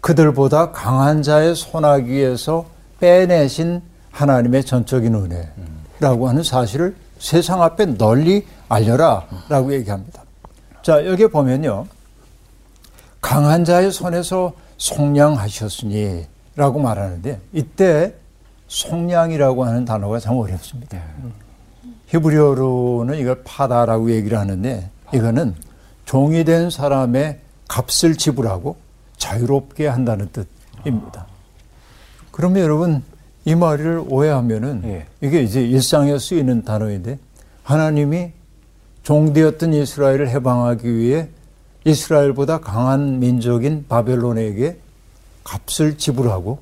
[0.00, 2.66] 그들보다 강한 자의 손아귀에서
[3.00, 10.22] 빼내신 하나님의 전적인 은혜라고 하는 사실을 세상 앞에 널리 알려라 라고 얘기합니다.
[10.82, 11.86] 자, 여기 보면요.
[13.20, 18.14] 강한 자의 손에서 속량하셨으니 라고 말하는데 이때
[18.68, 20.98] 속량이라고 하는 단어가 참 어렵습니다.
[22.06, 25.54] 히브리어로는 이걸 파다라고 얘기를 하는데 이거는
[26.08, 28.76] 종이 된 사람의 값을 지불하고
[29.18, 31.26] 자유롭게 한다는 뜻입니다.
[32.30, 33.02] 그러면 여러분
[33.44, 35.06] 이 말을 오해하면은 예.
[35.20, 37.18] 이게 이제 일상에 쓰이는 단어인데
[37.62, 38.30] 하나님이
[39.02, 41.28] 종되었던 이스라엘을 해방하기 위해
[41.84, 44.78] 이스라엘보다 강한 민족인 바벨론에게
[45.44, 46.60] 값을 지불하고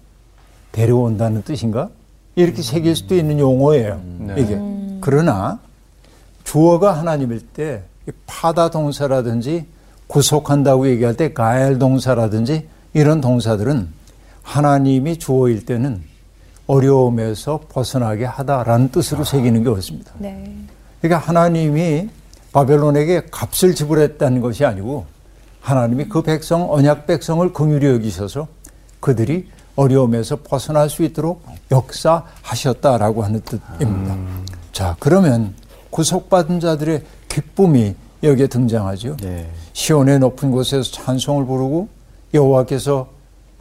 [0.72, 1.90] 데려온다는 뜻인가?
[2.35, 4.02] 이렇게 새길 수도 있는 용어예요.
[4.18, 4.35] 네.
[4.38, 4.61] 이게.
[5.00, 5.61] 그러나
[6.42, 7.85] 주어가 하나님일 때
[8.26, 9.66] 파다 동사라든지
[10.06, 13.88] 구속한다고 얘기할 때 가엘 동사라든지 이런 동사들은
[14.42, 16.02] 하나님이 주어일 때는
[16.66, 20.12] 어려움에서 벗어나게 하다라는 뜻으로 새기는 게 옳습니다.
[20.18, 20.56] 네.
[21.00, 22.08] 그러니까 하나님이
[22.52, 25.04] 바벨론에게 값을 지불했다는 것이 아니고
[25.60, 28.46] 하나님이 그 백성 언약 백성을 긍휼히 여기셔서
[29.00, 34.16] 그들이 어려움에서 벗어날 수 있도록 역사하셨다라고 하는 뜻입니다.
[34.72, 35.54] 자, 그러면
[35.90, 37.02] 구속받은 자들의
[37.37, 39.18] 기쁨이 여기에 등장하죠.
[39.18, 39.46] 네.
[39.75, 41.88] 시온의 높은 곳에서 찬송을 부르고
[42.33, 43.09] 여호와께서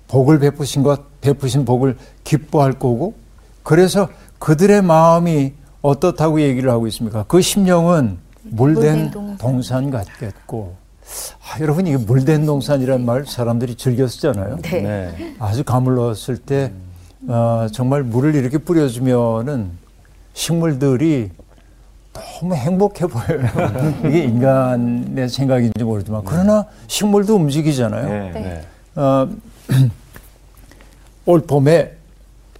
[0.08, 3.16] 복을 베푸신 것 베푸신 복을 기뻐할 거고
[3.64, 4.08] 그래서
[4.40, 7.26] 그들의 마음이 어떻다고 얘기를 하고 있습니까?
[7.28, 9.12] 그 심령은 물된.
[9.38, 10.76] 동산 같겠고
[11.42, 14.60] 아, 여러분 이게 물된 동산이라는 말 사람들이 즐겨 쓰잖아요.
[14.62, 14.82] 네.
[14.82, 15.36] 네.
[15.38, 16.72] 아주 가물렀을 때
[17.28, 19.72] 어, 정말 물을 이렇게 뿌려주면은
[20.34, 21.32] 식물들이
[22.16, 23.48] 너무 행복해 보여요.
[24.08, 28.08] 이게 인간의 생각인지 모르지만 그러나 식물도 움직이잖아요.
[28.08, 28.32] 네.
[28.34, 28.66] 네.
[28.96, 29.30] 어,
[31.26, 31.94] 올 봄에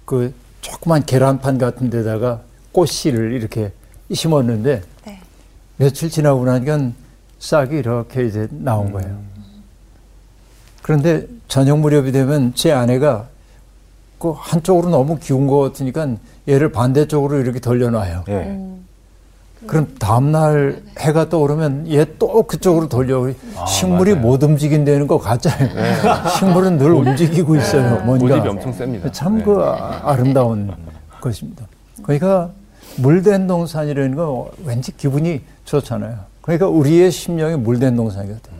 [0.04, 2.40] 그 조그만 계란판 같은 데다가
[2.72, 3.72] 꽃씨를 이렇게
[4.12, 5.20] 심었는데 네.
[5.76, 6.90] 며칠 지나고 나니까
[7.38, 9.18] 싹이 이렇게 이제 나온 거예요.
[10.82, 13.28] 그런데 저녁 무렵이 되면 제 아내가
[14.18, 16.16] 그 한쪽으로 너무 기운 것 같으니까
[16.48, 18.24] 얘를 반대쪽으로 이렇게 돌려놔요.
[18.26, 18.76] 네.
[19.66, 23.26] 그럼 다음날 해가 떠오르면 얘 또 그쪽으로 돌려.
[23.66, 24.26] 식물이 맞아요.
[24.26, 25.70] 못 움직인다는 거 가짜예요.
[26.38, 28.02] 식물은 늘 움직이고 있어요.
[28.04, 28.26] 뭔가.
[28.28, 29.10] 고집이 엄청 셉니다.
[29.12, 29.44] 참 네.
[29.44, 30.72] 그 아름다운
[31.20, 31.66] 것입니다.
[32.02, 32.50] 그러니까
[32.96, 36.16] 물된 동산이라는 건 왠지 기분이 좋잖아요.
[36.42, 38.56] 그러니까 우리의 심령이 물된 동산이거든요.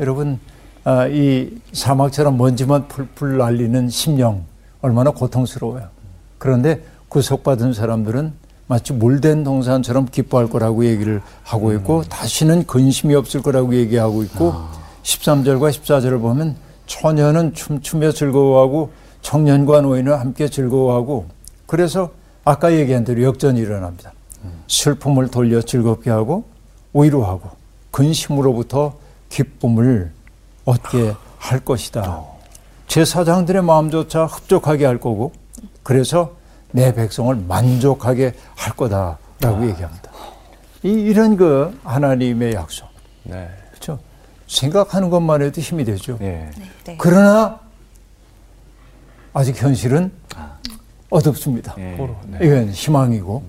[0.00, 0.38] 여러분,
[0.84, 4.42] 아, 이 사막처럼 먼지만 풀풀 날리는 심령
[4.80, 5.88] 얼마나 고통스러워요.
[6.38, 8.32] 그런데 구속받은 사람들은
[8.68, 14.54] 마치 물된 동산처럼 기뻐할 거라고 얘기를 하고 있고 다시는 근심이 없을 거라고 얘기하고 있고
[15.02, 18.90] 13절과 14절을 보면 처녀는 춤추며 즐거워하고
[19.22, 21.26] 청년과 노인은 함께 즐거워하고
[21.66, 22.10] 그래서
[22.44, 24.12] 아까 얘기한 대로 역전이 일어납니다.
[24.68, 26.44] 슬픔을 돌려 즐겁게 하고
[26.94, 27.50] 위로하고
[27.90, 28.94] 근심으로부터
[29.28, 30.12] 기쁨을
[30.64, 32.22] 얻게 할 것이다.
[32.88, 35.32] 제사장들의 마음조차 흡족하게 할 거고
[35.82, 36.35] 그래서
[36.72, 40.10] 내 백성을 만족하게 할 거다라고 얘기합니다.
[40.82, 42.88] 이, 이런 그 하나님의 약속.
[49.32, 50.10] 아직 현실은
[51.10, 51.74] 어둡습니다.
[51.78, 51.96] 예.
[52.26, 52.38] 네.
[52.42, 53.42] 이건 희망이고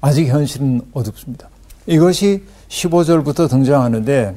[0.00, 1.48] 아직 현실은 어둡습니다.
[1.86, 4.36] 이것이 15절부터 등장하는데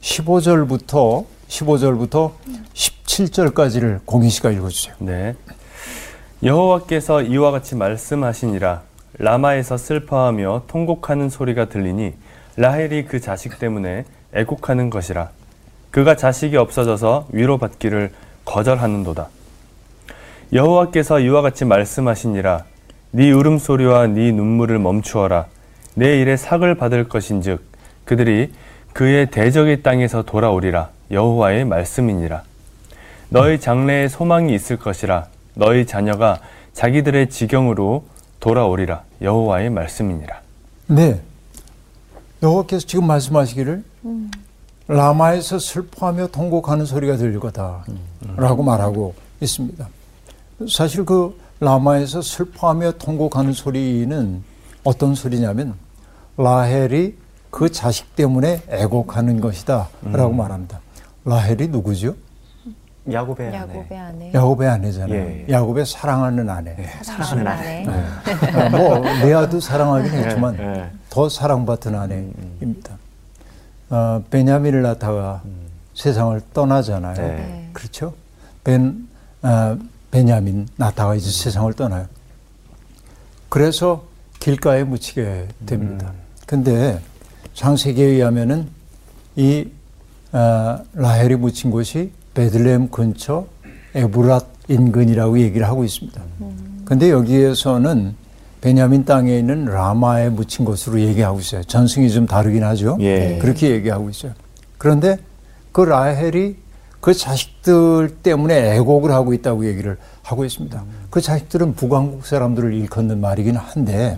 [0.00, 2.32] 15절부터 15절부터
[2.74, 4.94] 17절까지를 공인 씨가 읽어주세요.
[4.98, 5.34] 네.
[6.44, 8.82] 여호와께서 이와 같이 말씀하시니라.
[9.18, 12.14] 라마에서 슬퍼하며 통곡하는 소리가 들리니
[12.56, 15.30] 라헬이 그 자식 때문에 애곡하는 것이라.
[15.92, 18.10] 그가 자식이 없어져서 위로받기를
[18.44, 19.28] 거절하는도다.
[20.52, 22.64] 여호와께서 이와 같이 말씀하시니라.
[23.12, 25.46] 네 울음소리와 네 눈물을 멈추어라.
[25.94, 27.62] 내 일에 삭을 받을 것인즉
[28.04, 28.50] 그들이
[28.92, 30.90] 그의 대적의 땅에서 돌아오리라.
[31.12, 32.42] 여호와의 말씀이니라.
[33.28, 36.40] 너희 장래에 소망이 있을 것이라 너희 자녀가
[36.72, 38.04] 자기들의 지경으로
[38.40, 40.40] 돌아오리라 여호와의 말씀이니라
[40.88, 41.20] 네.
[42.42, 43.84] 여호와께서 지금 말씀하시기를
[44.88, 49.88] 라마에서 슬퍼하며 통곡하는 소리가 들릴 거다라고 말하고 있습니다.
[50.68, 54.42] 사실 그 라마에서 슬퍼하며 통곡하는 소리는
[54.82, 55.74] 어떤 소리냐면
[56.36, 57.16] 라헬이
[57.50, 60.80] 그 자식 때문에 애곡하는 것이다라고 말합니다.
[61.24, 62.16] 라헬이 누구죠?
[63.10, 63.56] 야곱의 아내.
[63.56, 64.32] 야곱의 아내.
[64.32, 65.14] 야곱의 아내잖아요.
[65.14, 65.46] 예.
[65.50, 66.76] 야곱의 사랑하는 아내.
[67.02, 67.84] 사랑하는 아내.
[67.86, 68.66] 아내.
[68.66, 70.90] 어, 뭐 레아도 사랑하긴 했지만 예.
[71.10, 72.96] 더 사랑받은 아내입니다.
[73.90, 75.42] 어, 베냐민을 낳다가
[75.94, 77.14] 세상을 떠나잖아요.
[77.14, 77.70] 네.
[77.72, 78.14] 그렇죠?
[78.62, 79.08] 벤
[79.42, 79.76] 어,
[80.12, 82.06] 베냐민 낳다가 이제 세상을 떠나요.
[83.48, 84.04] 그래서
[84.38, 86.12] 길가에 묻히게 됩니다.
[86.46, 87.00] 근데
[87.54, 88.68] 창세기에 의하면은
[89.36, 89.68] 이
[90.32, 93.46] 어, 라헬이 묻힌 곳이 베들레헴 근처
[93.94, 96.20] 에브랏 인근이라고 얘기를 하고 있습니다.
[96.84, 98.14] 근데 여기에서는
[98.60, 101.64] 베냐민 땅에 있는 라마에 묻힌 것으로 얘기하고 있어요.
[101.64, 102.96] 전승이 좀 다르긴 하죠.
[103.00, 103.38] 예.
[103.40, 104.32] 그렇게 얘기하고 있어요.
[104.78, 105.18] 그런데
[105.72, 106.56] 그 라헬이
[107.00, 110.84] 그 자식들 때문에 애곡을 하고 있다고 얘기를 하고 있습니다.
[111.10, 114.16] 그 자식들은 북왕국 사람들을 일컫는 말이긴 한데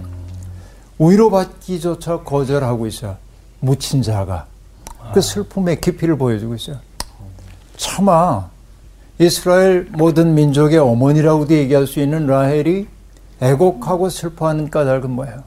[0.98, 3.16] 위로받기조차 거절하고 있어요.
[3.61, 4.46] 묻힌 자가
[5.14, 6.77] 그 슬픔의 깊이를 보여주고 있어요.
[7.76, 8.48] 차마
[9.18, 12.87] 이스라엘 모든 민족의 어머니라고도 얘기할 수 있는 라헬이
[13.40, 15.42] 애곡하고 슬퍼하는 까닭은 뭐예요?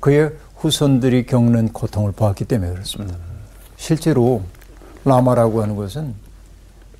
[0.00, 3.16] 그의 후손들이 겪는 고통을 보았기 때문에 그렇습니다.
[3.76, 4.42] 실제로
[5.04, 6.14] 라마라고 하는 것은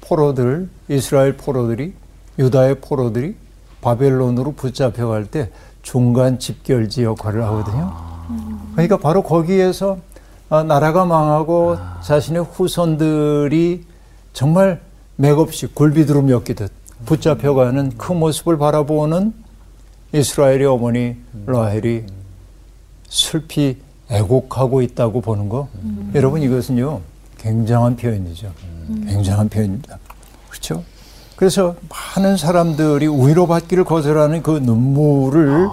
[0.00, 1.94] 포로들, 이스라엘 포로들이,
[2.38, 3.36] 유다의 포로들이
[3.80, 5.50] 바벨론으로 붙잡혀갈 때
[5.82, 7.94] 중간 집결지 역할을 하거든요.
[8.72, 9.98] 그러니까 바로 거기에서
[10.48, 13.84] 아, 나라가 망하고 자신의 후손들이
[14.36, 14.82] 정말
[15.16, 16.70] 맥없이 굴비두루 엮이듯
[17.06, 19.32] 붙잡혀가는 그 모습을 바라보는
[20.12, 22.04] 이스라엘의 어머니 라헬이
[23.08, 23.78] 슬피
[24.10, 25.68] 애곡하고 있다고 보는 거.
[26.14, 27.00] 여러분 이것은요
[27.38, 28.52] 굉장한 표현이죠.
[29.06, 29.98] 굉장한 표현입니다.
[30.50, 30.84] 그렇죠?
[31.36, 35.66] 그래서 많은 사람들이 위로받기를 거절하는 그 눈물을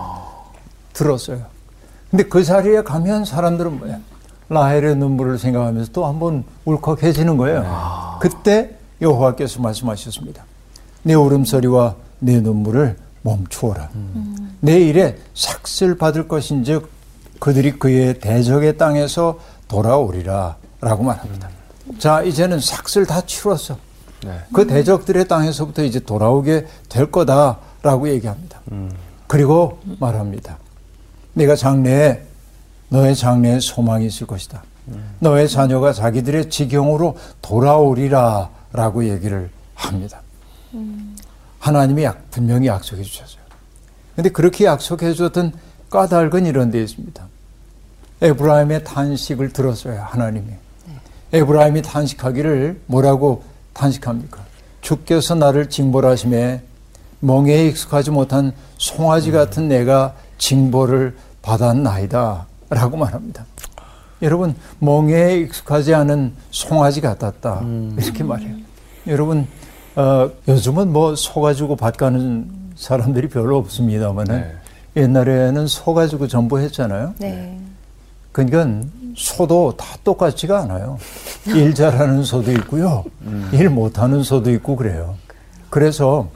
[0.93, 1.41] 들었어요.
[2.09, 3.99] 근데 그 자리에 가면 사람들은 뭐야
[4.49, 10.43] 라헬의 눈물을 생각하면서 또 한번 울컥해지는 거예요 그때 여호와께서 말씀하셨습니다
[11.03, 13.89] 내 울음소리와 내 눈물을 멈추어라.
[14.59, 16.89] 내 일에 삭슬 받을 것인즉
[17.39, 21.49] 그들이 그의 대적의 땅에서 돌아오리라 라고 말합니다.
[21.99, 23.77] 자 이제는 삭슬 다 치렀어.
[24.53, 28.59] 그 대적들의 땅에서부터 이제 돌아오게 될 거다라고 얘기합니다.
[29.27, 30.57] 그리고 말합니다.
[31.33, 32.21] 내가 장래에
[32.93, 34.63] 너의 장래에 소망이 있을 것이다.
[35.17, 40.21] 너의 자녀가 자기들의 지경으로 돌아오리라 라고 얘기를 합니다.
[41.57, 43.41] 하나님이 약, 분명히 약속해 주셨어요.
[44.15, 45.53] 근데 그렇게 약속해 줬던
[45.89, 47.27] 까닭은 이런 데 있습니다.
[48.21, 50.51] 에브라임의 탄식을 들었어요, 하나님이.
[51.33, 54.39] 에브라임이 탄식하기를 뭐라고 탄식합니까?
[54.81, 56.61] 주께서 나를 징벌하심에
[57.21, 62.52] 멍에에 익숙하지 못한 송아지 같은 내가 징벌을 받았나이다.
[62.73, 63.45] 라고 말합니다.
[64.21, 67.61] 여러분, 멍에에 익숙하지 않은 송아지 같았다.
[67.99, 68.55] 이렇게 말해요.
[69.07, 69.47] 여러분,
[69.95, 75.01] 어, 요즘은 뭐 소 가지고 밭 가는 사람들이 별로 없습니다만은 네.
[75.01, 77.13] 옛날에는 소 가지고 전부 했잖아요.
[77.19, 77.59] 네.
[78.31, 80.97] 그러니까 소도 다 똑같지가 않아요.
[81.47, 83.03] 일 잘하는 소도 있고요.
[83.51, 85.15] 일 못하는 소도 있고 그래요.
[85.69, 86.29] 그래서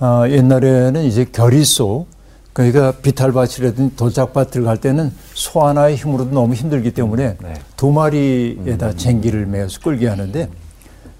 [0.00, 2.06] 어, 옛날에는 이제 결의소
[2.52, 7.54] 그러니까 비탈밭이라든지 돌짝밭을 갈 때는 소 하나의 힘으로도 너무 힘들기 때문에 네.
[7.76, 10.48] 두 마리에다 쟁기를 매어서 끌게 하는데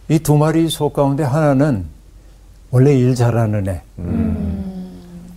[0.09, 1.87] 이 두 마리 소 가운데 하나는
[2.71, 3.83] 원래 일 잘하는 애,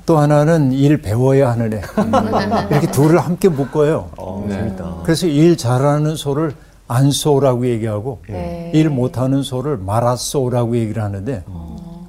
[0.06, 1.82] 또 하나는 일 배워야 하는 애.
[2.72, 4.10] 이렇게 둘을 함께 묶어요.
[4.18, 4.76] 어, 네.
[5.04, 6.54] 그래서 일 잘하는 소를
[6.88, 8.72] 안소라고 얘기하고 네.
[8.74, 11.44] 일 못하는 소를 말아소라고 얘기를 하는데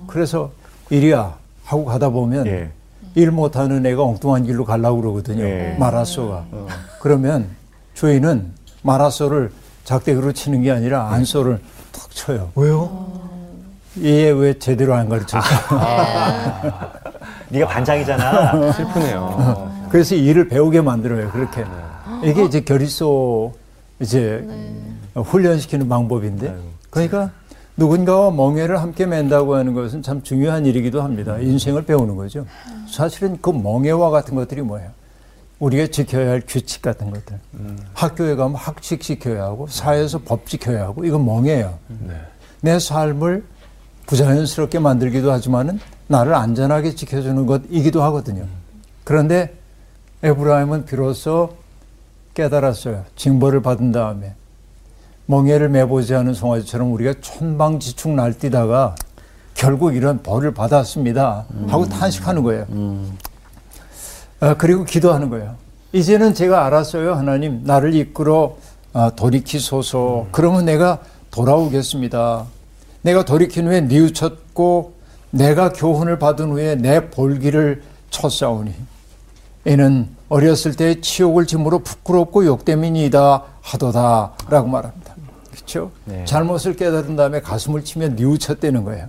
[0.06, 0.50] 그래서
[0.90, 1.34] 이리야
[1.64, 2.70] 하고 가다 보면 예.
[3.16, 5.42] 일 못하는 애가 엉뚱한 길로 가려고 그러거든요.
[5.42, 5.74] 예.
[5.80, 6.44] 마라소가.
[7.00, 7.48] 그러면
[7.94, 8.52] 주인은
[8.82, 9.50] 마라소를
[9.84, 11.58] 작대기로 치는 게 아니라 안소를
[11.92, 12.50] 툭 쳐요.
[12.54, 13.06] 왜요?
[14.04, 15.40] 얘 왜 제대로 안 가르쳤어?
[17.48, 18.72] 네가 반장이잖아.
[18.76, 19.86] 슬프네요.
[19.90, 21.30] 그래서 일을 배우게 만들어요.
[21.30, 21.64] 그렇게.
[22.22, 23.54] 이게 이제 결의소
[24.00, 24.46] 이제
[25.14, 26.54] 훈련시키는 방법인데.
[26.90, 27.30] 그러니까
[27.76, 31.38] 누군가와 멍해를 함께 맨다고 하는 것은 참 중요한 일이기도 합니다.
[31.38, 32.46] 인생을 배우는 거죠.
[32.88, 34.90] 사실은 그 멍해와 같은 것들이 뭐예요?
[35.58, 37.38] 우리가 지켜야 할 규칙 같은 것들.
[37.94, 41.78] 학교에 가면 학칙 지켜야 하고 사회에서 법 지켜야 하고 이건 멍해예요.
[42.60, 43.44] 내 삶을
[44.06, 48.46] 부자연스럽게 만들기도 하지만은 나를 안전하게 지켜주는 것이기도 하거든요.
[49.04, 49.54] 그런데
[50.22, 51.54] 에브라임은 비로소
[52.34, 53.04] 깨달았어요.
[53.16, 54.34] 징벌을 받은 다음에
[55.26, 58.94] 멍해를 매보지 않은 송아지처럼 우리가 천방지축 날뛰다가
[59.54, 61.46] 결국 이런 벌을 받았습니다.
[61.68, 62.66] 하고 탄식하는 거예요.
[64.40, 65.56] 아, 그리고 기도하는 거예요.
[65.92, 67.14] 이제는 제가 알았어요.
[67.14, 68.56] 하나님 나를 이끌어
[68.92, 70.26] 아, 돌이키소서.
[70.30, 71.00] 그러면 내가
[71.30, 72.44] 돌아오겠습니다.
[73.02, 74.94] 내가 돌이킨 후에 뉘우쳤고
[75.30, 78.72] 내가 교훈을 받은 후에 내 볼기를 쳤사오니
[79.66, 85.05] 이는 어렸을 때 치욕을 짐으로 부끄럽고 욕됨이니이다 하도다라고 말합니다.
[85.56, 85.90] 그렇죠?
[86.04, 86.24] 네.
[86.26, 89.08] 잘못을 깨달은 다음에 가슴을 치면 뉘우쳤다는 거예요.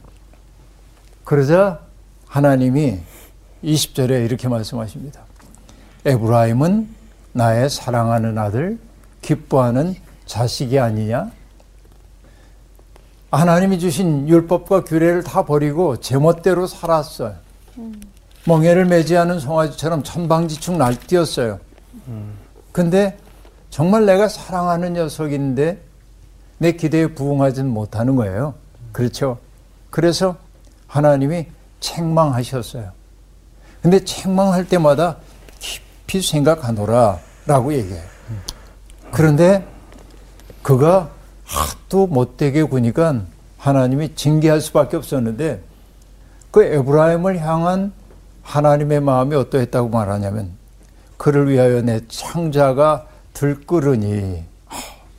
[1.26, 1.82] 그러자
[2.26, 3.00] 하나님이
[3.64, 5.22] 20절에 이렇게 말씀하십니다.
[6.06, 6.88] 에브라임은
[7.34, 8.80] 나의 사랑하는 아들,
[9.22, 9.96] 기뻐하는
[10.26, 11.32] 자식이 아니냐?
[13.30, 17.36] 하나님이 주신 율법과 규례를 다 버리고 제멋대로 살았어요.
[18.46, 21.60] 멍해를 매지 않은 송아지처럼 천방지축 날뛰었어요.
[22.72, 23.18] 근데
[23.70, 25.87] 정말 내가 사랑하는 녀석인데
[26.58, 28.56] 내 기대에 부응하지는 못하는 거예요.
[28.92, 29.38] 그렇죠?
[29.90, 30.38] 그래서
[30.88, 31.48] 하나님이
[31.80, 32.92] 책망하셨어요.
[33.82, 35.18] 근데 책망할 때마다
[35.60, 38.04] 깊이 생각하노라 라고 얘기해요.
[39.12, 39.66] 그런데
[40.62, 41.10] 그가
[41.46, 43.22] 하도 못되게 구니까
[43.58, 45.62] 하나님이 징계할 수밖에 없었는데
[46.52, 47.94] 그 에브라임을 향한
[48.44, 50.52] 하나님의 마음이 어떠했다고 말하냐면
[51.18, 54.46] 그를 위하여 내 창자가 들끓으니 하,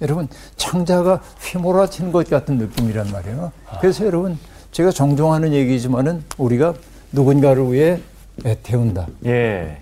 [0.01, 3.53] 여러분 창자가 휘몰아치는 것 같은 느낌이란 말이에요.
[3.81, 4.39] 그래서 여러분
[4.73, 6.75] 제가 종종 하는 얘기지만은 우리가
[7.13, 8.01] 누군가를 위해
[8.45, 9.07] 애태운다.
[9.27, 9.79] 예.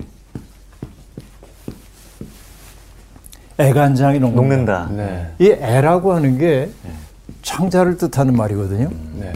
[3.58, 4.86] 애간장이 녹는다.
[4.86, 4.88] 녹는다.
[4.90, 5.34] 네.
[5.38, 6.70] 이 애라고 하는 게
[7.42, 8.90] 창자를 뜻하는 말이거든요.
[9.14, 9.32] 네.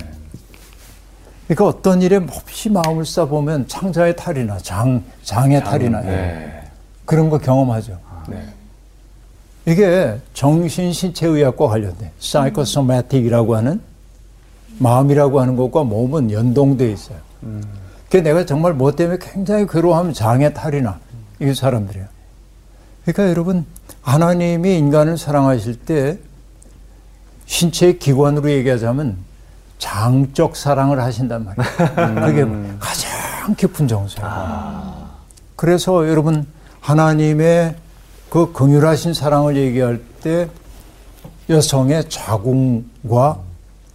[1.47, 6.05] 그러니까 어떤 일에 몹시 마음을 써보면 창자의 탈이나 장, 장의 탈이 나요.
[6.05, 6.65] 네.
[7.05, 7.99] 그런 거 경험하죠.
[8.29, 8.43] 네.
[9.67, 13.81] 이게 정신신체의학과 관련된 사이코소매틱이라고 하는
[14.79, 17.19] 마음이라고 하는 것과 몸은 연동돼 있어요.
[18.11, 20.99] 그 내가 정말 뭐 때문에 굉장히 괴로워하면 장의 탈이나
[21.41, 22.07] 이 사람들이에요.
[23.05, 23.67] 그러니까 여러분
[24.03, 26.19] 하나님이 인간을 사랑하실 때
[27.47, 29.17] 신체의 기관으로 얘기하자면
[29.79, 32.27] 장적 사랑을 하신단 말이에요.
[32.27, 32.45] 그게
[32.79, 35.11] 가장 깊은 정서예요.
[35.57, 36.47] 그래서 여러분
[36.81, 37.75] 하나님의
[38.31, 40.49] 그 긍휼하신 사랑을 얘기할 때
[41.49, 43.39] 여성의 자궁과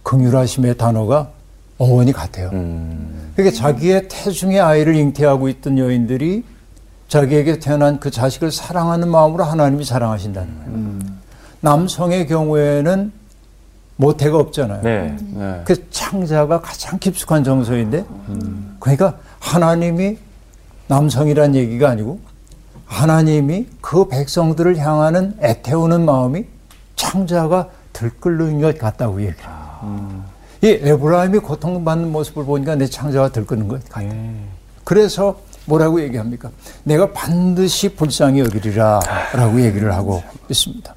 [0.02, 1.30] 긍휼하심의 단어가
[1.78, 2.50] 어원이 같아요.
[2.50, 6.44] 그러니까 자기의 태중의 아이를 잉태하고 있던 여인들이
[7.08, 11.16] 자기에게 태어난 그 자식을 사랑하는 마음으로 하나님이 사랑하신다는 거예요.
[11.60, 13.12] 남성의 경우에는
[13.96, 14.82] 모태가 없잖아요.
[14.82, 15.16] 네.
[15.32, 15.62] 네.
[15.64, 18.04] 그 창자가 가장 깊숙한 정서인데,
[18.78, 20.18] 그러니까 하나님이
[20.88, 22.20] 남성이란 얘기가 아니고,
[22.86, 26.44] 하나님이 그 백성들을 향하는 애태우는 마음이
[26.94, 30.24] 창자가 들끓는 것 같다고 얘기해요.
[30.62, 34.10] 이 에브라임이 고통받는 모습을 보니까 내 창자가 들끓는 것 같아요.
[34.84, 36.50] 그래서 뭐라고 얘기합니까?
[36.84, 39.00] 내가 반드시 불쌍히 여기리라
[39.32, 40.94] 라고 얘기를 하고 있습니다.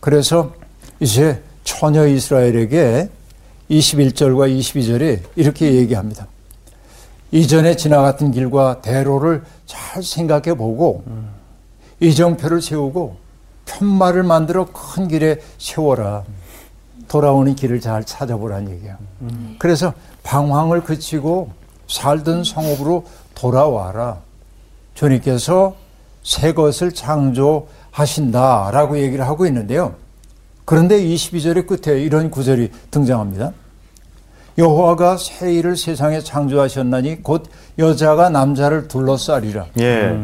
[0.00, 0.52] 그래서
[0.98, 3.08] 이제 처녀 이스라엘에게
[3.70, 6.26] 21절과 22절에 이렇게 얘기합니다.
[7.30, 9.42] 이전에 지나갔던 길과 대로를
[9.72, 11.02] 잘 생각해 보고
[12.00, 13.16] 이정표를 세우고
[13.64, 16.24] 편말을 만들어 큰 길에 세워라.
[17.08, 18.98] 돌아오는 길을 잘 찾아보라는 얘기예요.
[19.58, 19.94] 그래서
[20.24, 21.52] 방황을 그치고
[21.88, 24.18] 살던 성읍으로 돌아와라.
[24.94, 25.74] 주님께서
[26.22, 29.94] 새 것을 창조하신다라고 얘기를 하고 있는데요.
[30.66, 33.52] 그런데 22절의 끝에 이런 구절이 등장합니다.
[34.58, 37.48] 여호와가 새 일을 세상에 창조하셨나니 곧
[37.78, 39.66] 여자가 남자를 둘러싸리라.
[39.80, 40.18] 예.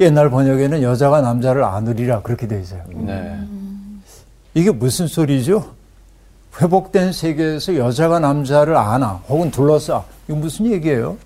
[0.00, 2.82] 옛날 번역에는 여자가 남자를 안으리라 그렇게 되어 있어요.
[2.92, 3.38] 네.
[4.54, 5.72] 이게 무슨 소리죠?
[6.60, 10.04] 회복된 세계에서 여자가 남자를 안아 혹은 둘러싸.
[10.28, 11.16] 이거 무슨 얘기예요?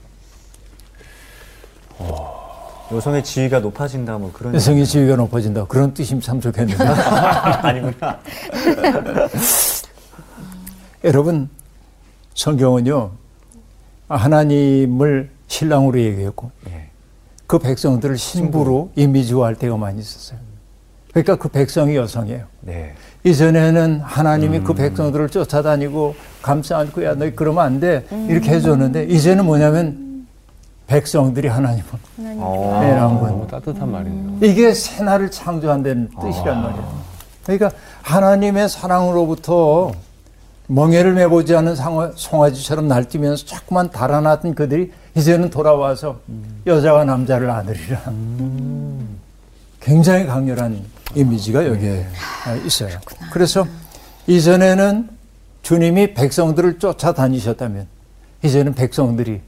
[2.90, 5.66] 여성의 지위가 높아진다 뭐 그런 여성의 지위가 높아진다.
[5.66, 6.82] 그런 뜻이면 참 좋겠는데.
[7.62, 8.18] 아니구나.
[11.04, 11.48] 여러분,
[12.38, 13.10] 성경은요,
[14.08, 16.88] 하나님을 신랑으로 얘기했고, 예.
[17.48, 20.38] 그 백성들을 신부로 이미지화할 때가 많이 있었어요.
[21.10, 22.44] 그러니까 그 백성이 여성이에요.
[22.60, 22.94] 네.
[23.24, 28.06] 이전에는 하나님이 그 백성들을 쫓아다니고 감싸 안고 야 너희 그러면 안 돼.
[28.28, 30.26] 이렇게 해줬는데 이제는 뭐냐면
[30.86, 31.84] 백성들이 하나님을
[32.18, 32.80] 어.
[32.82, 34.38] 해라는 너무 건 따뜻한 말이네요.
[34.42, 37.02] 이게 새날을 창조한다는 뜻이란 말이에요.
[37.44, 37.70] 그러니까
[38.02, 39.92] 하나님의 사랑으로부터
[40.68, 46.20] 멍해를 메보지 않은 상어- 송아지처럼 날뛰면서 자꾸만 달아났던 그들이 이제는 돌아와서
[46.66, 48.02] 여자와 남자를 안으리라.
[49.80, 50.78] 굉장히 강렬한
[51.14, 52.06] 이미지가 여기에
[52.66, 52.98] 있어요.
[53.32, 53.66] 그래서
[54.26, 55.08] 이전에는
[55.62, 57.86] 주님이 백성들을 쫓아다니셨다면
[58.44, 59.40] 이제는 백성들이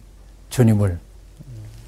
[0.48, 0.98] 주님을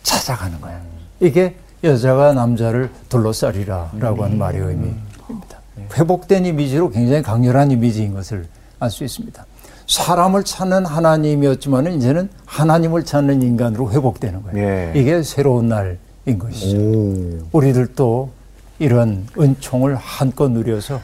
[0.02, 0.78] 찾아가는 거야.
[1.20, 5.58] 이게 여자가 남자를 둘러싸리라라고 하는 말의 의미입니다.
[5.94, 8.46] 회복된 이미지로 굉장히 강렬한 이미지인 것을
[8.82, 9.46] 알 수 있습니다.
[9.86, 14.58] 사람을 찾는 하나님이었지만 이제는 하나님을 찾는 인간으로 회복되는 거예요.
[14.58, 14.92] 예.
[14.94, 17.46] 이게 새로운 날인 것이죠.
[17.52, 18.30] 우리들도
[18.78, 21.00] 이런 은총을 한껏 누려서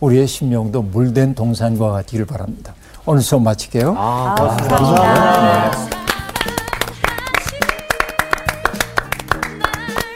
[0.00, 2.74] 우리의 심령도 물된 동산과 같기를 바랍니다.
[3.06, 3.94] 오늘 수업 마칠게요.
[3.96, 5.72] 아, 감사합니다.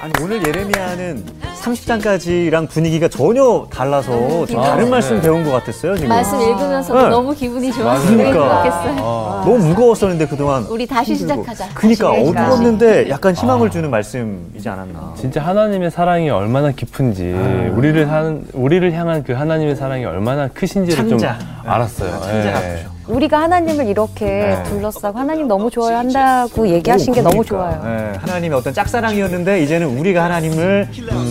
[0.03, 1.25] 아니 오늘 예레미야는
[1.61, 6.09] 30장까지랑 분위기가 전혀 달라서 좀 다른 말씀 배운 것 같았어요 지금.
[6.09, 7.09] 말씀 읽으면서 네.
[7.09, 8.17] 너무 기분이 좋았어요.
[8.17, 8.63] 그러니까.
[8.65, 8.97] 좋겠어요.
[9.45, 10.65] 너무 무거웠었는데 그동안.
[10.65, 11.69] 우리 다시 시작하자.
[11.75, 12.11] 그러니까.
[12.11, 15.15] 어두웠는데 약간 희망을 주는 말씀이지 않았나.
[15.17, 17.33] 진짜 하나님의 사랑이 얼마나 깊은지
[17.75, 21.39] 우리를 한 우리를 향한 그 하나님의 사랑이 얼마나 크신지를 창자.
[21.39, 22.11] 좀 알았어요.
[22.33, 22.51] 예.
[22.53, 23.00] 같으셔.
[23.11, 24.63] 우리가 하나님을 이렇게 네.
[24.65, 27.83] 둘러싸고 하나님 너무 좋아요 한다고 얘기하신 게 너무 좋아요.
[27.85, 30.89] 예, 하나님의 어떤 짝사랑이었는데 이제는 우리가 하나님을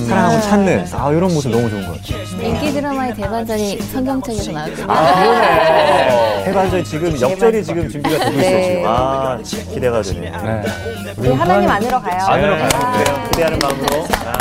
[0.08, 2.20] 사랑하고 찾는 아 이런 모습 너무 좋은 것 같아요.
[2.46, 4.86] 인기 드라마의 대반전이 성경책에서 나왔거든요.
[4.92, 6.44] 아, 그러네.
[6.46, 8.52] 해반전 지금 역전이 지금 준비가 되고 있어요.
[8.52, 8.68] 네.
[8.76, 8.84] 지금.
[8.88, 9.40] 아,
[9.74, 10.32] 기대가 되네요.
[10.44, 10.64] 네.
[11.18, 12.22] 우리 하나님 안으로 가요.
[12.28, 12.70] 안으로 가요.
[12.70, 13.28] 그래요.
[13.32, 14.06] 기대하는 마음으로.
[14.26, 14.39] 아.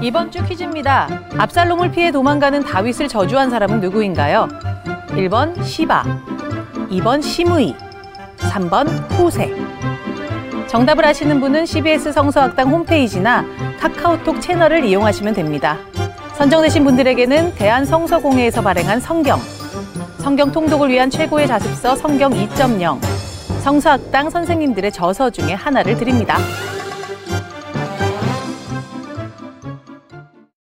[0.00, 1.08] 이번 주 퀴즈입니다.
[1.36, 4.46] 압살롬을 피해 도망가는 다윗을 저주한 사람은 누구인가요?
[5.08, 6.04] 1번 시바,
[6.90, 7.74] 2번 시므이,
[8.38, 9.52] 3번 후세.
[10.68, 13.44] 정답을 아시는 분은 CBS 성서학당 홈페이지나
[13.80, 15.78] 카카오톡 채널을 이용하시면 됩니다.
[16.34, 19.40] 선정되신 분들에게는 대한성서공회에서 발행한 성경,
[20.18, 23.00] 성경 통독을 위한 최고의 자습서 성경 2.0,
[23.62, 26.38] 성서학당 선생님들의 저서 중에 하나를 드립니다.